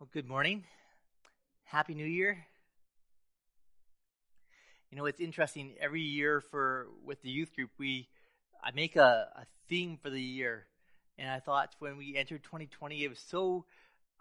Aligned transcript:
Well, 0.00 0.08
good 0.14 0.26
morning. 0.26 0.64
Happy 1.64 1.94
New 1.94 2.06
Year. 2.06 2.46
You 4.90 4.96
know, 4.96 5.04
it's 5.04 5.20
interesting. 5.20 5.74
Every 5.78 6.00
year 6.00 6.40
for 6.40 6.86
with 7.04 7.20
the 7.20 7.28
youth 7.28 7.54
group, 7.54 7.68
we 7.76 8.08
I 8.64 8.70
make 8.70 8.96
a, 8.96 9.28
a 9.36 9.44
theme 9.68 9.98
for 10.02 10.08
the 10.08 10.18
year, 10.18 10.64
and 11.18 11.28
I 11.28 11.38
thought 11.38 11.76
when 11.80 11.98
we 11.98 12.16
entered 12.16 12.42
2020, 12.44 13.04
it 13.04 13.10
was 13.10 13.18
so 13.18 13.66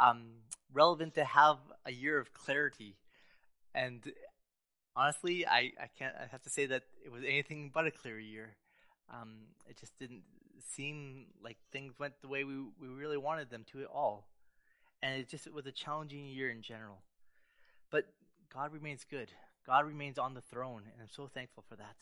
um, 0.02 0.32
relevant 0.74 1.14
to 1.14 1.24
have 1.24 1.60
a 1.86 1.94
year 1.94 2.20
of 2.20 2.34
clarity. 2.34 2.98
And 3.74 4.04
honestly, 4.98 5.48
I, 5.48 5.72
I 5.82 5.88
can't. 5.98 6.14
I 6.14 6.26
have 6.30 6.42
to 6.42 6.50
say 6.50 6.66
that 6.66 6.84
it 7.06 7.10
was 7.10 7.24
anything 7.24 7.72
but 7.74 7.88
a 7.88 7.92
clear 7.92 8.20
year. 8.20 8.58
Um, 9.10 9.46
it 9.66 9.80
just 9.80 9.98
didn't 9.98 10.24
seem 10.68 11.28
like 11.42 11.56
things 11.72 11.94
went 11.98 12.16
the 12.22 12.28
way 12.28 12.44
we 12.44 12.58
we 12.82 12.90
really 12.90 13.18
wanted 13.18 13.50
them 13.50 13.64
to 13.72 13.80
at 13.80 13.88
all 13.88 14.28
and 15.02 15.20
it 15.20 15.30
just 15.30 15.48
it 15.48 15.54
was 15.54 15.66
a 15.66 15.72
challenging 15.72 16.26
year 16.28 16.50
in 16.50 16.62
general. 16.62 17.02
But 17.90 18.06
God 18.54 18.74
remains 18.74 19.06
good. 19.10 19.32
God 19.66 19.86
remains 19.86 20.18
on 20.18 20.34
the 20.34 20.42
throne, 20.42 20.84
and 20.92 21.02
I'm 21.02 21.10
so 21.10 21.28
thankful 21.28 21.64
for 21.68 21.76
that. 21.76 21.96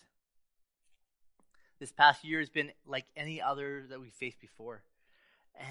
This 1.79 1.91
past 1.91 2.23
year 2.23 2.39
has 2.39 2.49
been 2.49 2.71
like 2.85 3.05
any 3.15 3.41
other 3.41 3.85
that 3.89 3.99
we 3.99 4.09
faced 4.09 4.39
before, 4.39 4.83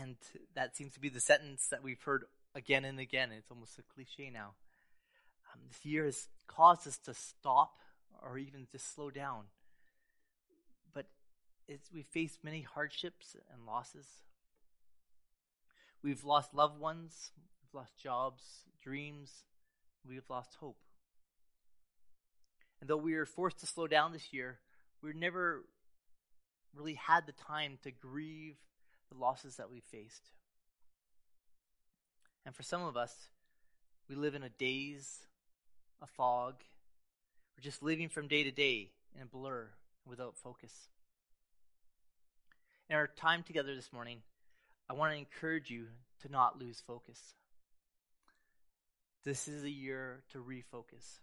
and 0.00 0.16
that 0.54 0.76
seems 0.76 0.92
to 0.94 1.00
be 1.00 1.08
the 1.08 1.20
sentence 1.20 1.68
that 1.68 1.82
we've 1.82 2.02
heard 2.02 2.24
again 2.54 2.84
and 2.84 3.00
again. 3.00 3.30
It's 3.36 3.50
almost 3.50 3.78
a 3.78 3.82
cliche 3.82 4.30
now. 4.30 4.54
Um, 5.52 5.60
this 5.68 5.84
year 5.84 6.04
has 6.04 6.28
caused 6.46 6.86
us 6.86 6.98
to 6.98 7.14
stop 7.14 7.78
or 8.22 8.38
even 8.38 8.66
just 8.70 8.94
slow 8.94 9.10
down. 9.10 9.44
But 10.94 11.06
we've 11.92 12.06
faced 12.06 12.42
many 12.42 12.62
hardships 12.62 13.36
and 13.52 13.66
losses. 13.66 14.06
We've 16.02 16.24
lost 16.24 16.54
loved 16.54 16.78
ones, 16.78 17.32
we've 17.62 17.80
lost 17.80 17.96
jobs, 17.98 18.42
dreams, 18.82 19.30
we've 20.08 20.28
lost 20.28 20.56
hope. 20.60 20.78
And 22.80 22.88
though 22.88 22.96
we 22.96 23.14
were 23.14 23.26
forced 23.26 23.58
to 23.60 23.66
slow 23.66 23.86
down 23.86 24.12
this 24.12 24.32
year, 24.32 24.58
we've 25.02 25.16
never 25.16 25.64
really 26.74 26.94
had 26.94 27.26
the 27.26 27.32
time 27.32 27.78
to 27.82 27.90
grieve 27.90 28.56
the 29.10 29.18
losses 29.18 29.56
that 29.56 29.70
we 29.70 29.80
faced. 29.80 30.30
And 32.44 32.54
for 32.54 32.62
some 32.62 32.82
of 32.82 32.96
us, 32.96 33.12
we 34.08 34.14
live 34.14 34.34
in 34.34 34.42
a 34.42 34.48
daze, 34.48 35.26
a 36.00 36.06
fog. 36.06 36.54
We're 37.56 37.64
just 37.64 37.82
living 37.82 38.08
from 38.08 38.28
day 38.28 38.44
to 38.44 38.50
day 38.50 38.90
in 39.14 39.22
a 39.22 39.26
blur 39.26 39.68
without 40.06 40.36
focus. 40.36 40.72
In 42.88 42.94
our 42.94 43.08
time 43.08 43.42
together 43.42 43.74
this 43.74 43.92
morning, 43.92 44.18
I 44.88 44.94
want 44.94 45.12
to 45.12 45.18
encourage 45.18 45.70
you 45.70 45.86
to 46.22 46.30
not 46.30 46.58
lose 46.58 46.82
focus. 46.86 47.34
This 49.24 49.48
is 49.48 49.64
a 49.64 49.70
year 49.70 50.22
to 50.32 50.38
refocus. 50.38 51.20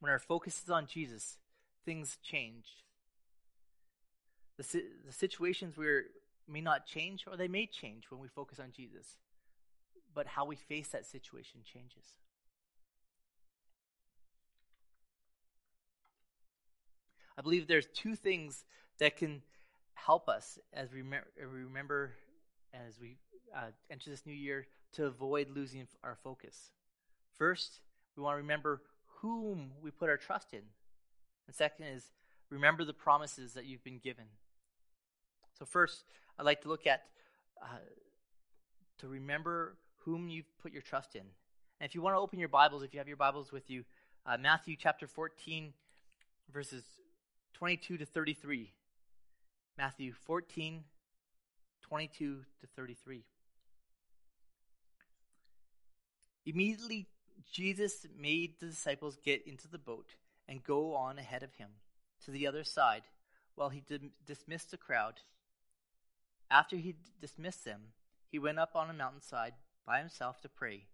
When 0.00 0.10
our 0.10 0.18
focus 0.18 0.62
is 0.62 0.70
on 0.70 0.86
Jesus, 0.86 1.38
things 1.84 2.18
change. 2.22 2.66
The, 4.56 4.64
the 5.06 5.12
situations 5.12 5.76
where 5.76 6.04
may 6.48 6.60
not 6.60 6.86
change 6.86 7.24
or 7.30 7.36
they 7.36 7.48
may 7.48 7.66
change 7.66 8.04
when 8.10 8.20
we 8.20 8.28
focus 8.28 8.58
on 8.58 8.72
Jesus, 8.74 9.16
but 10.14 10.26
how 10.26 10.44
we 10.44 10.56
face 10.56 10.88
that 10.88 11.06
situation 11.06 11.60
changes. 11.64 12.04
I 17.36 17.42
believe 17.42 17.68
there's 17.68 17.86
two 17.86 18.16
things 18.16 18.64
that 18.98 19.16
can 19.16 19.42
help 20.06 20.28
us 20.28 20.58
as 20.72 20.92
we 20.92 21.02
remember 21.42 22.12
as 22.72 22.98
we 23.00 23.16
uh, 23.56 23.70
enter 23.90 24.10
this 24.10 24.26
new 24.26 24.34
year 24.34 24.66
to 24.92 25.06
avoid 25.06 25.48
losing 25.54 25.86
our 26.02 26.16
focus. 26.22 26.70
First, 27.36 27.80
we 28.16 28.22
want 28.22 28.34
to 28.34 28.38
remember 28.38 28.82
whom 29.20 29.70
we 29.82 29.90
put 29.90 30.08
our 30.08 30.16
trust 30.16 30.52
in. 30.52 30.62
And 31.46 31.54
second 31.54 31.86
is 31.86 32.04
remember 32.50 32.84
the 32.84 32.92
promises 32.92 33.54
that 33.54 33.64
you've 33.64 33.84
been 33.84 33.98
given. 33.98 34.24
So, 35.58 35.64
first, 35.64 36.04
I'd 36.38 36.46
like 36.46 36.62
to 36.62 36.68
look 36.68 36.86
at 36.86 37.02
uh, 37.60 37.66
to 38.98 39.08
remember 39.08 39.76
whom 40.04 40.28
you've 40.28 40.46
put 40.62 40.72
your 40.72 40.82
trust 40.82 41.14
in. 41.14 41.22
And 41.80 41.88
if 41.88 41.94
you 41.94 42.02
want 42.02 42.14
to 42.14 42.20
open 42.20 42.38
your 42.38 42.48
Bibles, 42.48 42.82
if 42.82 42.92
you 42.92 42.98
have 42.98 43.08
your 43.08 43.16
Bibles 43.16 43.52
with 43.52 43.68
you, 43.70 43.84
uh, 44.26 44.36
Matthew 44.36 44.76
chapter 44.78 45.06
14, 45.06 45.72
verses 46.52 46.82
22 47.54 47.98
to 47.98 48.06
33. 48.06 48.72
Matthew 49.78 50.12
14, 50.12 50.82
22 51.82 52.40
to 52.60 52.66
33. 52.74 53.22
Immediately, 56.44 57.06
Jesus 57.52 58.04
made 58.18 58.54
the 58.58 58.66
disciples 58.66 59.16
get 59.24 59.46
into 59.46 59.68
the 59.68 59.78
boat 59.78 60.16
and 60.48 60.64
go 60.64 60.96
on 60.96 61.16
ahead 61.16 61.44
of 61.44 61.54
him 61.54 61.68
to 62.24 62.32
the 62.32 62.44
other 62.44 62.64
side 62.64 63.02
while 63.54 63.68
he 63.68 63.84
dismissed 64.26 64.72
the 64.72 64.76
crowd. 64.76 65.20
After 66.50 66.74
he 66.74 66.96
dismissed 67.20 67.64
them, 67.64 67.92
he 68.32 68.40
went 68.40 68.58
up 68.58 68.74
on 68.74 68.90
a 68.90 68.92
mountainside 68.92 69.52
by 69.86 70.00
himself 70.00 70.40
to 70.40 70.48
pray. 70.48 70.86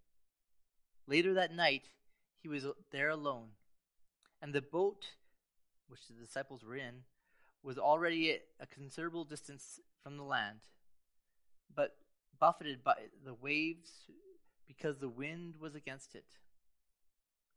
Later 1.07 1.33
that 1.33 1.55
night, 1.55 1.89
he 2.43 2.47
was 2.47 2.67
there 2.91 3.09
alone, 3.09 3.47
and 4.43 4.53
the 4.53 4.61
boat 4.61 5.07
which 5.87 6.07
the 6.07 6.13
disciples 6.13 6.63
were 6.63 6.75
in 6.75 7.01
was 7.65 7.79
already 7.79 8.31
at 8.31 8.41
a 8.59 8.67
considerable 8.67 9.25
distance 9.25 9.79
from 10.03 10.17
the 10.17 10.23
land, 10.23 10.59
but 11.75 11.95
buffeted 12.39 12.83
by 12.83 12.93
the 13.25 13.33
waves 13.33 13.89
because 14.67 14.99
the 14.99 15.09
wind 15.09 15.55
was 15.59 15.73
against 15.73 16.13
it. 16.13 16.25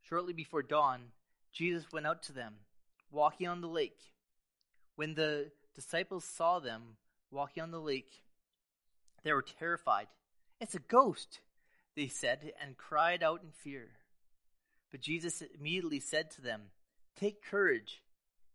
Shortly 0.01 0.33
before 0.33 0.63
dawn, 0.63 1.13
Jesus 1.53 1.93
went 1.93 2.07
out 2.07 2.23
to 2.23 2.33
them, 2.33 2.55
walking 3.11 3.47
on 3.47 3.61
the 3.61 3.69
lake. 3.69 3.99
When 4.97 5.15
the 5.15 5.51
disciples 5.75 6.25
saw 6.25 6.59
them 6.59 6.97
walking 7.31 7.63
on 7.63 7.71
the 7.71 7.81
lake, 7.81 8.23
they 9.25 9.33
were 9.35 9.43
terrified. 9.43 10.07
It's 10.59 10.75
a 10.75 10.81
ghost, 10.81 11.41
they 11.95 12.09
said, 12.09 12.53
and 12.63 12.79
cried 12.79 13.23
out 13.23 13.43
in 13.43 13.51
fear. 13.51 13.89
But 14.91 15.03
Jesus 15.03 15.43
immediately 15.59 16.01
said 16.01 16.31
to 16.31 16.41
them, 16.41 16.63
Take 17.15 17.45
courage, 17.45 18.03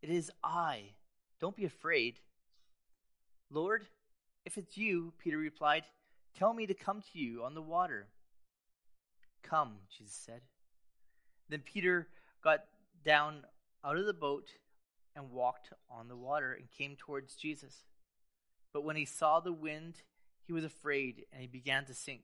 it 0.01 0.09
is 0.09 0.31
I 0.43 0.93
don't 1.43 1.57
be 1.57 1.65
afraid. 1.65 2.19
Lord, 3.51 3.85
if 4.45 4.57
it's 4.57 4.77
you, 4.77 5.11
Peter 5.21 5.37
replied, 5.37 5.83
tell 6.39 6.53
me 6.53 6.65
to 6.67 6.73
come 6.73 7.01
to 7.01 7.19
you 7.19 7.43
on 7.43 7.53
the 7.53 7.61
water. 7.61 8.07
Come, 9.41 9.73
Jesus 9.89 10.15
said. 10.15 10.39
Then 11.49 11.59
Peter 11.65 12.07
got 12.41 12.63
down 13.03 13.43
out 13.83 13.97
of 13.97 14.05
the 14.05 14.13
boat 14.13 14.51
and 15.17 15.31
walked 15.31 15.73
on 15.91 16.07
the 16.07 16.15
water 16.15 16.53
and 16.53 16.71
came 16.71 16.95
towards 16.95 17.35
Jesus. 17.35 17.75
But 18.71 18.85
when 18.85 18.95
he 18.95 19.03
saw 19.03 19.41
the 19.41 19.51
wind, 19.51 19.95
he 20.47 20.53
was 20.53 20.63
afraid 20.63 21.25
and 21.33 21.41
he 21.41 21.47
began 21.47 21.83
to 21.87 21.93
sink. 21.93 22.23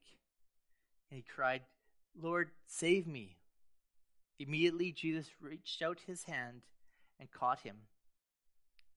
And 1.12 1.18
he 1.18 1.26
cried, 1.36 1.64
Lord, 2.18 2.52
save 2.68 3.06
me. 3.06 3.36
Immediately 4.40 4.94
Jesus 4.94 5.28
reached 5.42 5.82
out 5.82 6.00
his 6.08 6.24
hand 6.24 6.62
and 7.20 7.30
caught 7.30 7.60
him. 7.60 7.76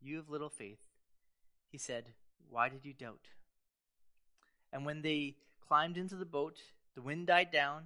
You 0.02 0.16
have 0.16 0.28
little 0.28 0.48
faith. 0.48 0.80
He 1.70 1.78
said, 1.78 2.10
Why 2.50 2.68
did 2.68 2.84
you 2.84 2.92
doubt? 2.92 3.28
And 4.72 4.84
when 4.84 5.02
they 5.02 5.36
climbed 5.66 5.96
into 5.96 6.16
the 6.16 6.24
boat, 6.26 6.58
the 6.94 7.02
wind 7.02 7.28
died 7.28 7.50
down, 7.52 7.84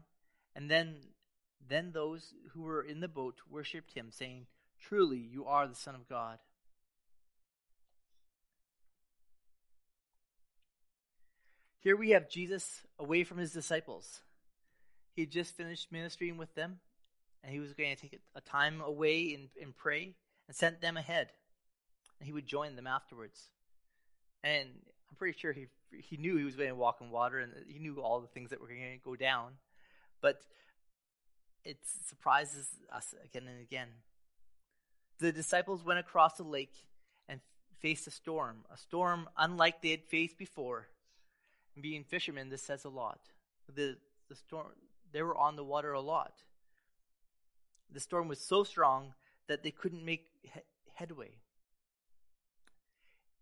and 0.54 0.70
then 0.70 0.96
then 1.68 1.90
those 1.92 2.32
who 2.52 2.62
were 2.62 2.82
in 2.82 3.00
the 3.00 3.08
boat 3.08 3.40
worshipped 3.50 3.94
him, 3.94 4.08
saying, 4.10 4.46
Truly 4.80 5.18
you 5.18 5.46
are 5.46 5.66
the 5.66 5.74
Son 5.74 5.94
of 5.94 6.08
God. 6.08 6.38
Here 11.80 11.96
we 11.96 12.10
have 12.10 12.28
Jesus 12.28 12.82
away 12.98 13.24
from 13.24 13.38
his 13.38 13.52
disciples. 13.52 14.20
He 15.14 15.22
had 15.22 15.30
just 15.30 15.56
finished 15.56 15.92
ministering 15.92 16.36
with 16.36 16.54
them, 16.54 16.80
and 17.42 17.52
he 17.52 17.60
was 17.60 17.74
going 17.74 17.94
to 17.94 18.00
take 18.00 18.20
a 18.34 18.40
time 18.40 18.80
away 18.80 19.34
and, 19.34 19.48
and 19.60 19.76
pray 19.76 20.14
and 20.48 20.56
sent 20.56 20.80
them 20.80 20.96
ahead 20.96 21.30
and 22.18 22.26
he 22.26 22.32
would 22.32 22.46
join 22.46 22.76
them 22.76 22.86
afterwards. 22.86 23.50
And 24.42 24.68
I'm 25.10 25.16
pretty 25.16 25.38
sure 25.38 25.52
he 25.52 25.66
he 25.92 26.16
knew 26.16 26.36
he 26.36 26.44
was 26.44 26.56
going 26.56 26.68
to 26.68 26.74
walk 26.74 26.98
in 27.00 27.10
water, 27.10 27.38
and 27.38 27.52
he 27.68 27.78
knew 27.78 28.00
all 28.00 28.20
the 28.20 28.26
things 28.26 28.50
that 28.50 28.60
were 28.60 28.68
going 28.68 28.80
to 28.80 29.04
go 29.04 29.16
down. 29.16 29.52
But 30.20 30.40
it 31.64 31.78
surprises 32.06 32.68
us 32.92 33.14
again 33.24 33.48
and 33.48 33.60
again. 33.60 33.88
The 35.18 35.32
disciples 35.32 35.84
went 35.84 35.98
across 35.98 36.34
the 36.34 36.42
lake 36.42 36.74
and 37.28 37.40
faced 37.80 38.06
a 38.06 38.10
storm, 38.10 38.64
a 38.72 38.76
storm 38.76 39.28
unlike 39.36 39.82
they 39.82 39.90
had 39.90 40.04
faced 40.04 40.38
before. 40.38 40.88
And 41.74 41.82
being 41.82 42.04
fishermen, 42.04 42.50
this 42.50 42.62
says 42.62 42.84
a 42.84 42.88
lot. 42.88 43.20
The 43.74 43.96
the 44.28 44.36
storm 44.36 44.72
they 45.12 45.22
were 45.22 45.36
on 45.36 45.56
the 45.56 45.64
water 45.64 45.92
a 45.92 46.00
lot. 46.00 46.42
The 47.92 48.00
storm 48.00 48.28
was 48.28 48.40
so 48.40 48.64
strong 48.64 49.14
that 49.48 49.62
they 49.62 49.70
couldn't 49.70 50.04
make 50.04 50.26
he- 50.42 50.50
headway 50.94 51.38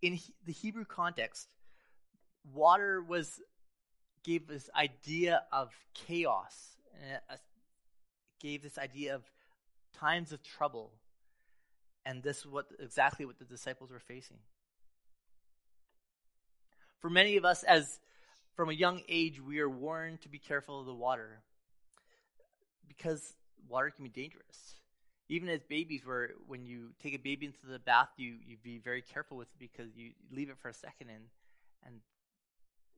in 0.05 0.21
the 0.45 0.53
Hebrew 0.53 0.85
context, 0.85 1.55
water 2.53 3.03
was 3.03 3.41
gave 4.23 4.47
this 4.47 4.69
idea 4.77 5.43
of 5.51 5.71
chaos, 5.95 6.77
and 7.03 7.39
gave 8.39 8.63
this 8.63 8.77
idea 8.77 9.15
of 9.15 9.23
times 9.99 10.33
of 10.33 10.43
trouble. 10.43 10.93
And 12.05 12.23
this 12.23 12.41
is 12.41 12.47
what 12.47 12.67
exactly 12.79 13.25
what 13.25 13.39
the 13.39 13.47
disciples 13.47 13.91
were 13.91 13.99
facing. 13.99 14.37
For 17.01 17.09
many 17.09 17.39
of 17.39 17.47
us, 17.47 17.63
as 17.63 17.99
from 18.55 18.69
a 18.69 18.75
young 18.75 19.01
age, 19.09 19.41
we 19.41 19.59
are 19.61 19.71
warned 19.71 20.21
to 20.23 20.29
be 20.29 20.39
careful 20.39 20.81
of 20.81 20.87
the 20.87 20.95
water 20.95 21.41
because 22.87 23.35
water 23.69 23.91
can 23.91 24.05
be 24.05 24.11
dangerous. 24.11 24.75
Even 25.29 25.49
as 25.49 25.63
babies, 25.63 26.03
where 26.05 26.31
when 26.47 26.67
you 26.67 26.91
take 27.03 27.15
a 27.15 27.19
baby 27.19 27.47
into 27.47 27.67
the 27.67 27.79
bath, 27.79 28.11
you 28.17 28.37
you 28.47 28.57
be 28.63 28.79
very 28.79 29.03
careful 29.03 29.37
with 29.37 29.49
it 29.49 29.59
because 29.59 29.97
you 29.97 30.11
leave 30.31 30.51
it 30.51 30.59
for 30.61 30.69
a 30.69 30.75
second 30.75 31.09
and 31.09 31.25
and 31.87 31.97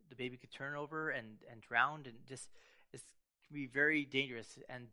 the 0.09 0.17
baby 0.17 0.37
could 0.37 0.51
turn 0.51 0.75
over 0.75 1.11
and 1.11 1.39
and 1.51 1.61
drown 1.61 2.03
and 2.05 2.15
just 2.29 2.49
it 2.93 3.03
can 3.47 3.55
be 3.55 3.67
very 3.67 4.05
dangerous. 4.05 4.59
And 4.69 4.89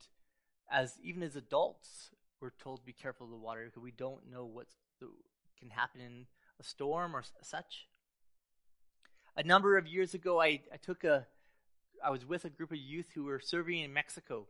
as 0.71 0.97
even 1.03 1.24
as 1.24 1.35
adults, 1.35 2.12
we're 2.39 2.51
told 2.51 2.80
to 2.81 2.85
be 2.85 2.94
careful 2.94 3.25
of 3.25 3.31
the 3.31 3.38
water 3.38 3.65
because 3.65 3.81
we 3.81 3.91
don't 3.91 4.30
know 4.31 4.45
what 4.45 4.68
can 5.59 5.69
happen 5.69 6.01
in 6.01 6.25
a 6.59 6.63
storm 6.63 7.15
or 7.15 7.24
such. 7.41 7.88
A 9.35 9.44
number 9.44 9.77
of 9.77 9.88
years 9.88 10.13
ago, 10.13 10.41
I, 10.41 10.62
I 10.71 10.77
took 10.81 11.03
a 11.03 11.25
I 12.03 12.09
was 12.09 12.25
with 12.25 12.45
a 12.45 12.50
group 12.50 12.71
of 12.71 12.77
youth 12.77 13.07
who 13.15 13.24
were 13.24 13.39
serving 13.39 13.80
in 13.80 13.94
Mexico 13.94 14.45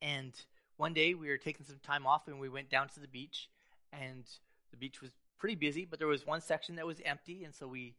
and 0.00 0.32
one 0.76 0.94
day 0.94 1.14
we 1.14 1.28
were 1.28 1.38
taking 1.38 1.64
some 1.64 1.80
time 1.82 2.06
off 2.06 2.28
and 2.28 2.40
we 2.40 2.48
went 2.48 2.70
down 2.70 2.88
to 2.88 3.00
the 3.00 3.08
beach, 3.08 3.48
and 3.92 4.24
the 4.70 4.76
beach 4.76 5.00
was 5.00 5.10
pretty 5.38 5.54
busy, 5.54 5.84
but 5.84 5.98
there 5.98 6.08
was 6.08 6.26
one 6.26 6.40
section 6.40 6.76
that 6.76 6.86
was 6.86 7.00
empty, 7.04 7.44
and 7.44 7.54
so 7.54 7.66
we 7.66 7.94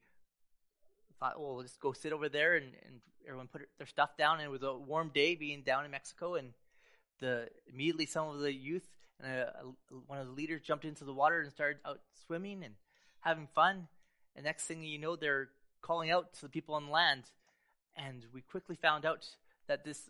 thought, 1.19 1.39
well, 1.39 1.55
we'll 1.55 1.63
just 1.63 1.79
go 1.79 1.93
sit 1.93 2.11
over 2.13 2.29
there, 2.29 2.55
and, 2.55 2.65
and 2.85 3.01
everyone 3.25 3.47
put 3.47 3.67
their 3.77 3.87
stuff 3.87 4.17
down. 4.17 4.39
And 4.39 4.45
it 4.45 4.51
was 4.51 4.63
a 4.63 4.73
warm 4.73 5.11
day 5.13 5.35
being 5.35 5.61
down 5.61 5.85
in 5.85 5.91
Mexico, 5.91 6.35
and 6.35 6.53
the 7.19 7.47
immediately 7.71 8.05
some 8.05 8.27
of 8.27 8.39
the 8.39 8.53
youth 8.53 8.87
and 9.23 9.31
a, 9.31 9.53
a, 9.61 9.95
one 10.07 10.19
of 10.19 10.27
the 10.27 10.33
leaders 10.33 10.61
jumped 10.61 10.83
into 10.85 11.05
the 11.05 11.13
water 11.13 11.41
and 11.41 11.51
started 11.51 11.77
out 11.85 12.01
swimming 12.25 12.63
and 12.63 12.73
having 13.21 13.47
fun. 13.55 13.87
And 14.35 14.43
next 14.43 14.65
thing 14.65 14.83
you 14.83 14.99
know, 14.99 15.15
they're 15.15 15.49
calling 15.81 16.11
out 16.11 16.33
to 16.33 16.41
the 16.41 16.49
people 16.49 16.75
on 16.75 16.89
land, 16.89 17.23
and 17.95 18.25
we 18.33 18.41
quickly 18.41 18.75
found 18.75 19.05
out 19.05 19.25
that 19.67 19.85
this 19.85 20.09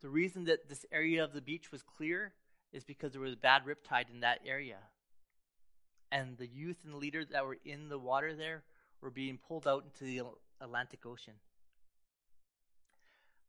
the 0.00 0.08
reason 0.08 0.44
that 0.44 0.68
this 0.68 0.84
area 0.92 1.24
of 1.24 1.32
the 1.32 1.40
beach 1.40 1.72
was 1.72 1.82
clear 1.82 2.32
is 2.72 2.84
because 2.84 3.12
there 3.12 3.20
was 3.20 3.34
bad 3.34 3.62
riptide 3.64 4.10
in 4.12 4.20
that 4.20 4.40
area. 4.46 4.78
And 6.12 6.36
the 6.36 6.46
youth 6.46 6.76
and 6.84 6.94
leaders 6.94 7.28
that 7.32 7.46
were 7.46 7.56
in 7.64 7.88
the 7.88 7.98
water 7.98 8.34
there 8.34 8.64
were 9.00 9.10
being 9.10 9.38
pulled 9.48 9.66
out 9.66 9.84
into 9.84 10.04
the 10.04 10.26
Atlantic 10.60 11.06
Ocean. 11.06 11.34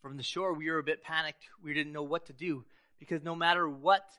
From 0.01 0.17
the 0.17 0.23
shore, 0.23 0.53
we 0.53 0.69
were 0.69 0.77
a 0.77 0.83
bit 0.83 1.03
panicked. 1.03 1.45
We 1.63 1.73
didn't 1.73 1.93
know 1.93 2.03
what 2.03 2.27
to 2.27 2.33
do 2.33 2.63
because 2.99 3.23
no 3.23 3.35
matter 3.35 3.67
what 3.67 4.09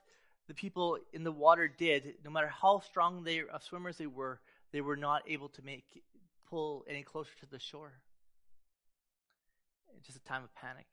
the 0.47 0.53
people 0.53 0.97
in 1.13 1.23
the 1.23 1.31
water 1.31 1.67
did, 1.67 2.15
no 2.23 2.29
matter 2.29 2.47
how 2.47 2.79
strong 2.81 3.23
they 3.23 3.41
of 3.41 3.63
swimmers 3.63 3.97
they 3.97 4.07
were, 4.07 4.39
they 4.71 4.81
were 4.81 4.97
not 4.97 5.23
able 5.27 5.49
to 5.49 5.61
make 5.63 6.03
pull 6.49 6.85
any 6.87 7.03
closer 7.03 7.31
to 7.39 7.45
the 7.45 7.59
shore. 7.59 7.93
Just 10.05 10.17
a 10.17 10.23
time 10.23 10.43
of 10.43 10.53
panic 10.53 10.85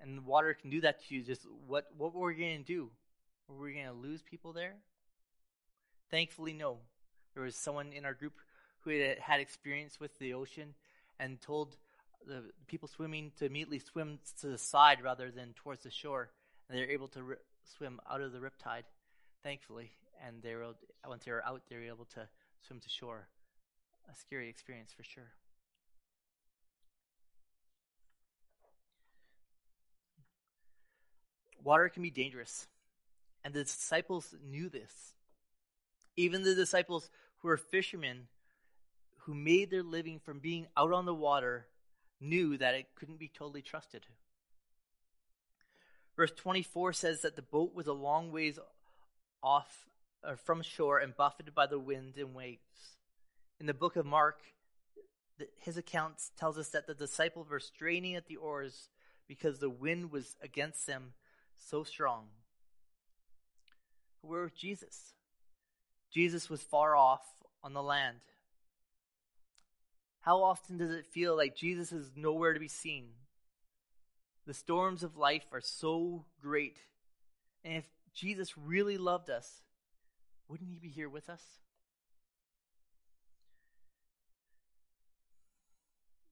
and 0.00 0.24
water 0.24 0.54
can 0.54 0.70
do 0.70 0.80
that 0.82 1.04
to 1.04 1.14
you. 1.14 1.22
Just 1.22 1.46
what 1.66 1.86
what 1.96 2.14
were 2.14 2.28
we 2.28 2.34
going 2.34 2.58
to 2.58 2.64
do? 2.64 2.90
Were 3.48 3.64
we 3.64 3.72
going 3.72 3.86
to 3.86 3.92
lose 3.92 4.22
people 4.22 4.52
there? 4.52 4.74
Thankfully, 6.10 6.52
no. 6.52 6.78
There 7.34 7.42
was 7.42 7.54
someone 7.54 7.92
in 7.92 8.04
our 8.04 8.14
group 8.14 8.34
who 8.80 8.90
had 8.90 9.18
had 9.18 9.40
experience 9.40 10.00
with 10.00 10.18
the 10.18 10.34
ocean 10.34 10.74
and 11.18 11.40
told 11.40 11.76
the 12.26 12.44
people 12.66 12.88
swimming 12.88 13.32
to 13.38 13.46
immediately 13.46 13.78
swim 13.78 14.18
to 14.40 14.48
the 14.48 14.58
side 14.58 15.02
rather 15.02 15.30
than 15.30 15.54
towards 15.54 15.82
the 15.82 15.90
shore, 15.90 16.30
and 16.68 16.76
they 16.76 16.82
were 16.82 16.90
able 16.90 17.08
to 17.08 17.36
swim 17.76 18.00
out 18.10 18.20
of 18.20 18.32
the 18.32 18.38
riptide, 18.38 18.84
thankfully. 19.42 19.92
And 20.26 20.42
they 20.42 20.54
were 20.54 20.74
once 21.06 21.24
they 21.24 21.30
were 21.30 21.44
out, 21.44 21.62
they 21.68 21.76
were 21.76 21.82
able 21.82 22.06
to 22.14 22.28
swim 22.66 22.80
to 22.80 22.88
shore. 22.88 23.28
A 24.10 24.14
scary 24.14 24.48
experience 24.48 24.92
for 24.96 25.04
sure. 25.04 25.32
Water 31.62 31.88
can 31.88 32.02
be 32.02 32.10
dangerous. 32.10 32.66
And 33.44 33.54
the 33.54 33.64
disciples 33.64 34.34
knew 34.44 34.68
this. 34.68 35.14
Even 36.16 36.42
the 36.42 36.54
disciples 36.54 37.10
who 37.38 37.48
were 37.48 37.56
fishermen 37.56 38.28
who 39.28 39.34
made 39.34 39.70
their 39.70 39.82
living 39.82 40.18
from 40.18 40.38
being 40.38 40.66
out 40.74 40.92
on 40.92 41.04
the 41.04 41.14
water 41.14 41.66
knew 42.18 42.56
that 42.56 42.74
it 42.74 42.86
couldn't 42.94 43.18
be 43.18 43.28
totally 43.28 43.60
trusted. 43.60 44.06
Verse 46.16 46.32
24 46.34 46.94
says 46.94 47.20
that 47.22 47.36
the 47.36 47.42
boat 47.42 47.74
was 47.74 47.86
a 47.86 47.92
long 47.92 48.32
ways 48.32 48.58
off 49.42 49.86
uh, 50.24 50.34
from 50.34 50.62
shore 50.62 50.98
and 50.98 51.16
buffeted 51.16 51.54
by 51.54 51.66
the 51.66 51.78
wind 51.78 52.14
and 52.16 52.34
waves. 52.34 52.96
In 53.60 53.66
the 53.66 53.74
book 53.74 53.96
of 53.96 54.06
Mark, 54.06 54.40
his 55.58 55.76
account 55.76 56.14
tells 56.38 56.58
us 56.58 56.70
that 56.70 56.86
the 56.86 56.94
disciples 56.94 57.48
were 57.50 57.60
straining 57.60 58.14
at 58.14 58.26
the 58.26 58.36
oars 58.36 58.88
because 59.28 59.58
the 59.58 59.70
wind 59.70 60.10
was 60.10 60.36
against 60.42 60.86
them 60.86 61.12
so 61.58 61.84
strong. 61.84 62.26
Where 64.22 64.42
was 64.42 64.52
Jesus? 64.52 65.14
Jesus 66.12 66.48
was 66.50 66.62
far 66.62 66.96
off 66.96 67.22
on 67.62 67.72
the 67.72 67.82
land. 67.82 68.18
How 70.20 70.42
often 70.42 70.78
does 70.78 70.90
it 70.90 71.06
feel 71.06 71.36
like 71.36 71.56
Jesus 71.56 71.92
is 71.92 72.10
nowhere 72.16 72.52
to 72.52 72.60
be 72.60 72.68
seen? 72.68 73.08
The 74.46 74.54
storms 74.54 75.02
of 75.02 75.16
life 75.16 75.44
are 75.52 75.60
so 75.60 76.24
great. 76.40 76.78
And 77.64 77.74
if 77.76 77.84
Jesus 78.14 78.56
really 78.56 78.98
loved 78.98 79.30
us, 79.30 79.62
wouldn't 80.48 80.70
he 80.70 80.78
be 80.78 80.88
here 80.88 81.08
with 81.08 81.28
us? 81.28 81.42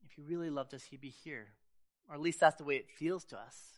If 0.04 0.12
he 0.12 0.22
really 0.22 0.50
loved 0.50 0.74
us, 0.74 0.84
he'd 0.84 1.00
be 1.00 1.10
here. 1.10 1.48
Or 2.08 2.14
at 2.14 2.20
least 2.20 2.40
that's 2.40 2.56
the 2.56 2.64
way 2.64 2.76
it 2.76 2.90
feels 2.98 3.24
to 3.26 3.38
us 3.38 3.75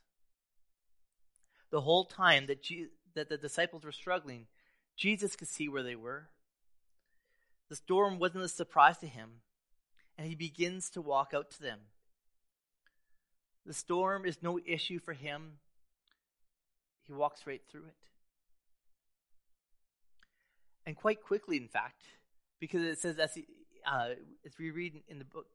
the 1.70 1.80
whole 1.80 2.04
time 2.04 2.46
that, 2.46 2.62
Je- 2.62 2.88
that 3.14 3.28
the 3.28 3.36
disciples 3.36 3.84
were 3.84 3.92
struggling, 3.92 4.46
Jesus 4.96 5.36
could 5.36 5.48
see 5.48 5.68
where 5.68 5.82
they 5.82 5.96
were. 5.96 6.28
The 7.68 7.76
storm 7.76 8.18
wasn't 8.18 8.44
a 8.44 8.48
surprise 8.48 8.98
to 8.98 9.06
him, 9.06 9.42
and 10.16 10.26
he 10.26 10.34
begins 10.34 10.90
to 10.90 11.02
walk 11.02 11.32
out 11.34 11.50
to 11.52 11.62
them. 11.62 11.80
The 13.66 13.74
storm 13.74 14.24
is 14.24 14.38
no 14.42 14.58
issue 14.64 14.98
for 14.98 15.12
him. 15.12 15.58
He 17.06 17.12
walks 17.12 17.46
right 17.46 17.60
through 17.70 17.84
it. 17.84 17.96
And 20.86 20.96
quite 20.96 21.22
quickly, 21.22 21.58
in 21.58 21.68
fact, 21.68 22.02
because 22.60 22.82
it 22.82 22.98
says, 22.98 23.18
as, 23.18 23.34
he, 23.34 23.44
uh, 23.86 24.10
as 24.46 24.52
we 24.58 24.70
read 24.70 25.02
in 25.06 25.18
the 25.18 25.24
book, 25.26 25.46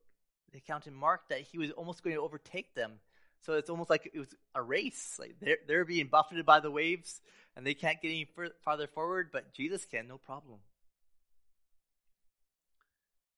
the 0.52 0.58
account 0.58 0.86
in 0.86 0.94
Mark, 0.94 1.28
that 1.28 1.40
he 1.40 1.58
was 1.58 1.72
almost 1.72 2.04
going 2.04 2.14
to 2.14 2.22
overtake 2.22 2.74
them 2.76 3.00
so 3.44 3.54
it's 3.54 3.68
almost 3.68 3.90
like 3.90 4.10
it 4.12 4.18
was 4.18 4.34
a 4.54 4.62
race. 4.62 5.16
Like 5.18 5.36
they're, 5.40 5.58
they're 5.66 5.84
being 5.84 6.06
buffeted 6.06 6.46
by 6.46 6.60
the 6.60 6.70
waves 6.70 7.20
and 7.56 7.66
they 7.66 7.74
can't 7.74 8.00
get 8.00 8.08
any 8.08 8.28
farther 8.64 8.86
forward, 8.86 9.28
but 9.32 9.52
Jesus 9.52 9.84
can, 9.84 10.08
no 10.08 10.18
problem. 10.18 10.58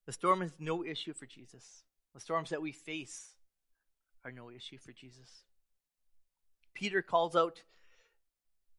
The 0.07 0.13
storm 0.13 0.43
is 0.43 0.53
no 0.59 0.85
issue 0.85 1.13
for 1.13 1.27
Jesus. 1.27 1.83
The 2.15 2.21
storms 2.21 2.51
that 2.51 2.63
we 2.63 2.73
face 2.73 3.35
are 4.25 4.31
no 4.31 4.51
issue 4.51 4.79
for 4.79 4.93
Jesus. 4.93 5.43
Peter 6.73 7.03
calls 7.03 7.35
out 7.35 7.63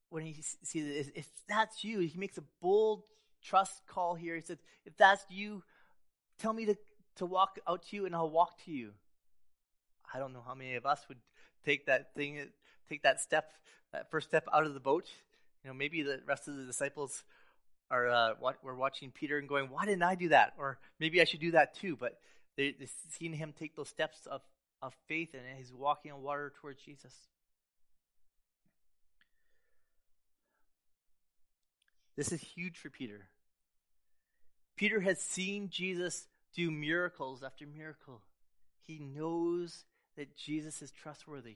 when 0.10 0.24
he 0.24 0.42
sees 0.64 1.12
if 1.14 1.28
that's 1.50 1.84
you, 1.84 2.00
he 2.00 2.18
makes 2.18 2.38
a 2.38 2.44
bold 2.62 3.04
trust 3.44 3.86
call 3.88 4.16
here. 4.16 4.36
He 4.36 4.42
says, 4.42 4.60
if 4.86 4.96
that's 4.96 5.26
you, 5.30 5.64
tell 6.40 6.54
me 6.54 6.66
to, 6.66 6.78
to 7.18 7.26
walk 7.26 7.60
out 7.68 7.84
to 7.88 7.96
you 7.98 8.06
and 8.06 8.16
I'll 8.16 8.30
walk 8.30 8.64
to 8.66 8.72
you. 8.72 8.94
I 10.14 10.20
don't 10.20 10.34
know 10.34 10.44
how 10.46 10.56
many 10.56 10.76
of 10.76 10.86
us 10.86 11.02
would 11.10 11.20
take 11.66 11.86
that 11.88 12.14
thing, 12.16 12.50
take 12.90 13.04
that 13.04 13.20
step, 13.20 13.52
that 13.94 14.10
first 14.12 14.28
step 14.28 14.48
out 14.54 14.66
of 14.66 14.74
the 14.74 14.80
boat. 14.80 15.10
You 15.64 15.70
know, 15.70 15.74
maybe 15.74 16.02
the 16.02 16.22
rest 16.26 16.48
of 16.48 16.56
the 16.56 16.64
disciples 16.64 17.24
are 17.90 18.08
uh, 18.08 18.34
we're 18.64 18.76
watching 18.76 19.12
Peter 19.12 19.38
and 19.38 19.48
going, 19.48 19.70
"Why 19.70 19.86
didn't 19.86 20.04
I 20.04 20.16
do 20.16 20.30
that?" 20.30 20.54
Or 20.58 20.80
maybe 21.00 21.22
I 21.22 21.24
should 21.24 21.40
do 21.40 21.52
that 21.52 21.76
too. 21.76 21.96
But 21.96 22.20
they, 22.56 22.76
they've 22.78 22.92
seen 23.10 23.34
him 23.34 23.54
take 23.58 23.76
those 23.76 23.90
steps 23.90 24.26
of 24.26 24.42
of 24.82 24.94
faith, 25.08 25.34
and 25.34 25.44
he's 25.58 25.74
walking 25.74 26.12
on 26.12 26.22
water 26.22 26.54
towards 26.62 26.82
Jesus. 26.82 27.14
This 32.16 32.32
is 32.32 32.42
huge 32.42 32.78
for 32.78 32.90
Peter. 32.90 33.30
Peter 34.76 35.02
has 35.02 35.20
seen 35.20 35.70
Jesus 35.70 36.28
do 36.56 36.72
miracles 36.72 37.44
after 37.44 37.66
miracle. 37.66 38.22
He 38.88 39.00
knows 39.00 39.86
that 40.18 40.36
Jesus 40.36 40.82
is 40.82 40.92
trustworthy. 40.92 41.56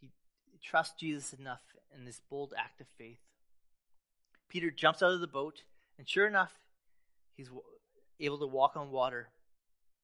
He 0.00 0.10
trusts 0.62 0.94
Jesus 0.98 1.32
enough 1.32 1.62
in 1.96 2.04
this 2.04 2.20
bold 2.28 2.52
act 2.58 2.80
of 2.80 2.86
faith. 2.98 3.20
Peter 4.48 4.70
jumps 4.70 5.02
out 5.02 5.12
of 5.12 5.20
the 5.20 5.26
boat, 5.26 5.62
and 5.98 6.08
sure 6.08 6.26
enough, 6.26 6.52
he's 7.36 7.50
able 8.20 8.38
to 8.38 8.46
walk 8.46 8.76
on 8.76 8.90
water. 8.90 9.28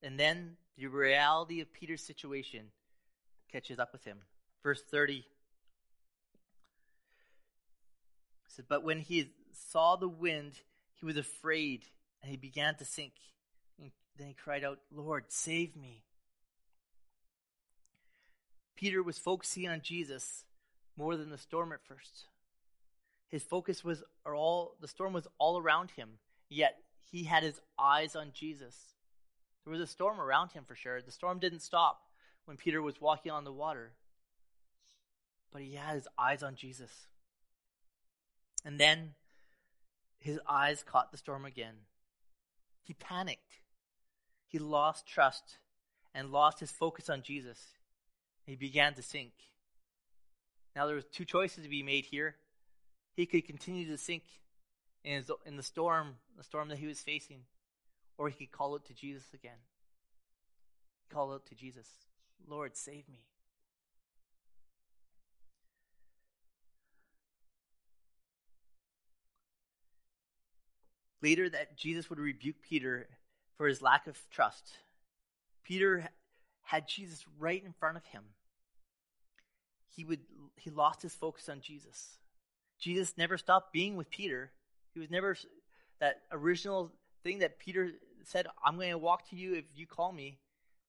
And 0.01 0.19
then 0.19 0.57
the 0.77 0.87
reality 0.87 1.61
of 1.61 1.71
Peter's 1.71 2.03
situation 2.03 2.71
catches 3.51 3.79
up 3.79 3.93
with 3.93 4.03
him. 4.03 4.19
Verse 4.63 4.81
30 4.89 5.25
said, 8.47 8.65
But 8.67 8.83
when 8.83 8.99
he 8.99 9.31
saw 9.51 9.95
the 9.95 10.07
wind, 10.07 10.53
he 10.95 11.05
was 11.05 11.17
afraid 11.17 11.85
and 12.21 12.31
he 12.31 12.37
began 12.37 12.75
to 12.75 12.85
sink. 12.85 13.13
Then 14.17 14.27
he 14.27 14.33
cried 14.33 14.63
out, 14.63 14.79
Lord, 14.91 15.25
save 15.29 15.75
me. 15.75 16.03
Peter 18.75 19.01
was 19.01 19.17
focusing 19.17 19.67
on 19.67 19.81
Jesus 19.81 20.45
more 20.97 21.15
than 21.15 21.29
the 21.29 21.37
storm 21.37 21.71
at 21.71 21.83
first. 21.83 22.25
His 23.29 23.43
focus 23.43 23.83
was 23.83 24.03
all 24.25 24.75
the 24.79 24.87
storm 24.87 25.13
was 25.13 25.27
all 25.39 25.57
around 25.57 25.91
him, 25.91 26.19
yet 26.49 26.77
he 27.09 27.23
had 27.23 27.43
his 27.43 27.59
eyes 27.79 28.15
on 28.15 28.31
Jesus. 28.33 28.75
There 29.63 29.71
was 29.71 29.81
a 29.81 29.87
storm 29.87 30.19
around 30.19 30.51
him 30.51 30.65
for 30.67 30.75
sure. 30.75 31.01
The 31.01 31.11
storm 31.11 31.39
didn't 31.39 31.61
stop 31.61 32.01
when 32.45 32.57
Peter 32.57 32.81
was 32.81 33.01
walking 33.01 33.31
on 33.31 33.43
the 33.43 33.51
water. 33.51 33.93
But 35.51 35.61
he 35.61 35.75
had 35.75 35.95
his 35.95 36.07
eyes 36.17 36.43
on 36.43 36.55
Jesus. 36.55 37.07
And 38.65 38.79
then 38.79 39.13
his 40.19 40.39
eyes 40.47 40.83
caught 40.83 41.11
the 41.11 41.17
storm 41.17 41.45
again. 41.45 41.75
He 42.83 42.93
panicked. 42.93 43.62
He 44.53 44.59
lost 44.59 45.07
trust 45.07 45.57
and 46.13 46.29
lost 46.31 46.59
his 46.59 46.69
focus 46.69 47.09
on 47.09 47.23
Jesus. 47.23 47.57
He 48.45 48.55
began 48.55 48.93
to 48.93 49.01
sink. 49.01 49.31
Now 50.75 50.85
there 50.85 50.95
was 50.95 51.05
two 51.05 51.25
choices 51.25 51.63
to 51.63 51.69
be 51.71 51.81
made 51.81 52.05
here. 52.05 52.35
He 53.15 53.25
could 53.25 53.47
continue 53.47 53.87
to 53.87 53.97
sink 53.97 54.21
in, 55.03 55.15
his, 55.15 55.31
in 55.47 55.57
the 55.57 55.63
storm, 55.63 56.17
the 56.37 56.43
storm 56.43 56.69
that 56.69 56.77
he 56.77 56.85
was 56.85 56.99
facing, 56.99 57.39
or 58.19 58.29
he 58.29 58.45
could 58.45 58.51
call 58.51 58.75
out 58.75 58.85
to 58.85 58.93
Jesus 58.93 59.25
again. 59.33 59.57
Call 61.11 61.33
out 61.33 61.47
to 61.47 61.55
Jesus, 61.55 61.87
Lord, 62.47 62.77
save 62.77 63.09
me. 63.09 63.23
Later, 71.23 71.49
that 71.49 71.75
Jesus 71.75 72.07
would 72.11 72.19
rebuke 72.19 72.61
Peter 72.61 73.07
for 73.57 73.67
his 73.67 73.81
lack 73.81 74.07
of 74.07 74.17
trust. 74.31 74.77
Peter 75.63 76.09
had 76.63 76.87
Jesus 76.87 77.25
right 77.39 77.63
in 77.63 77.73
front 77.73 77.97
of 77.97 78.05
him. 78.05 78.23
He 79.95 80.03
would 80.03 80.21
he 80.55 80.69
lost 80.69 81.01
his 81.01 81.13
focus 81.13 81.49
on 81.49 81.61
Jesus. 81.61 82.17
Jesus 82.79 83.17
never 83.17 83.37
stopped 83.37 83.71
being 83.71 83.95
with 83.95 84.09
Peter. 84.09 84.51
He 84.93 84.99
was 84.99 85.09
never 85.09 85.37
that 85.99 86.21
original 86.31 86.91
thing 87.23 87.39
that 87.39 87.59
Peter 87.59 87.91
said, 88.23 88.47
"I'm 88.63 88.75
going 88.75 88.91
to 88.91 88.97
walk 88.97 89.29
to 89.29 89.35
you 89.35 89.55
if 89.55 89.65
you 89.75 89.85
call 89.85 90.11
me." 90.11 90.39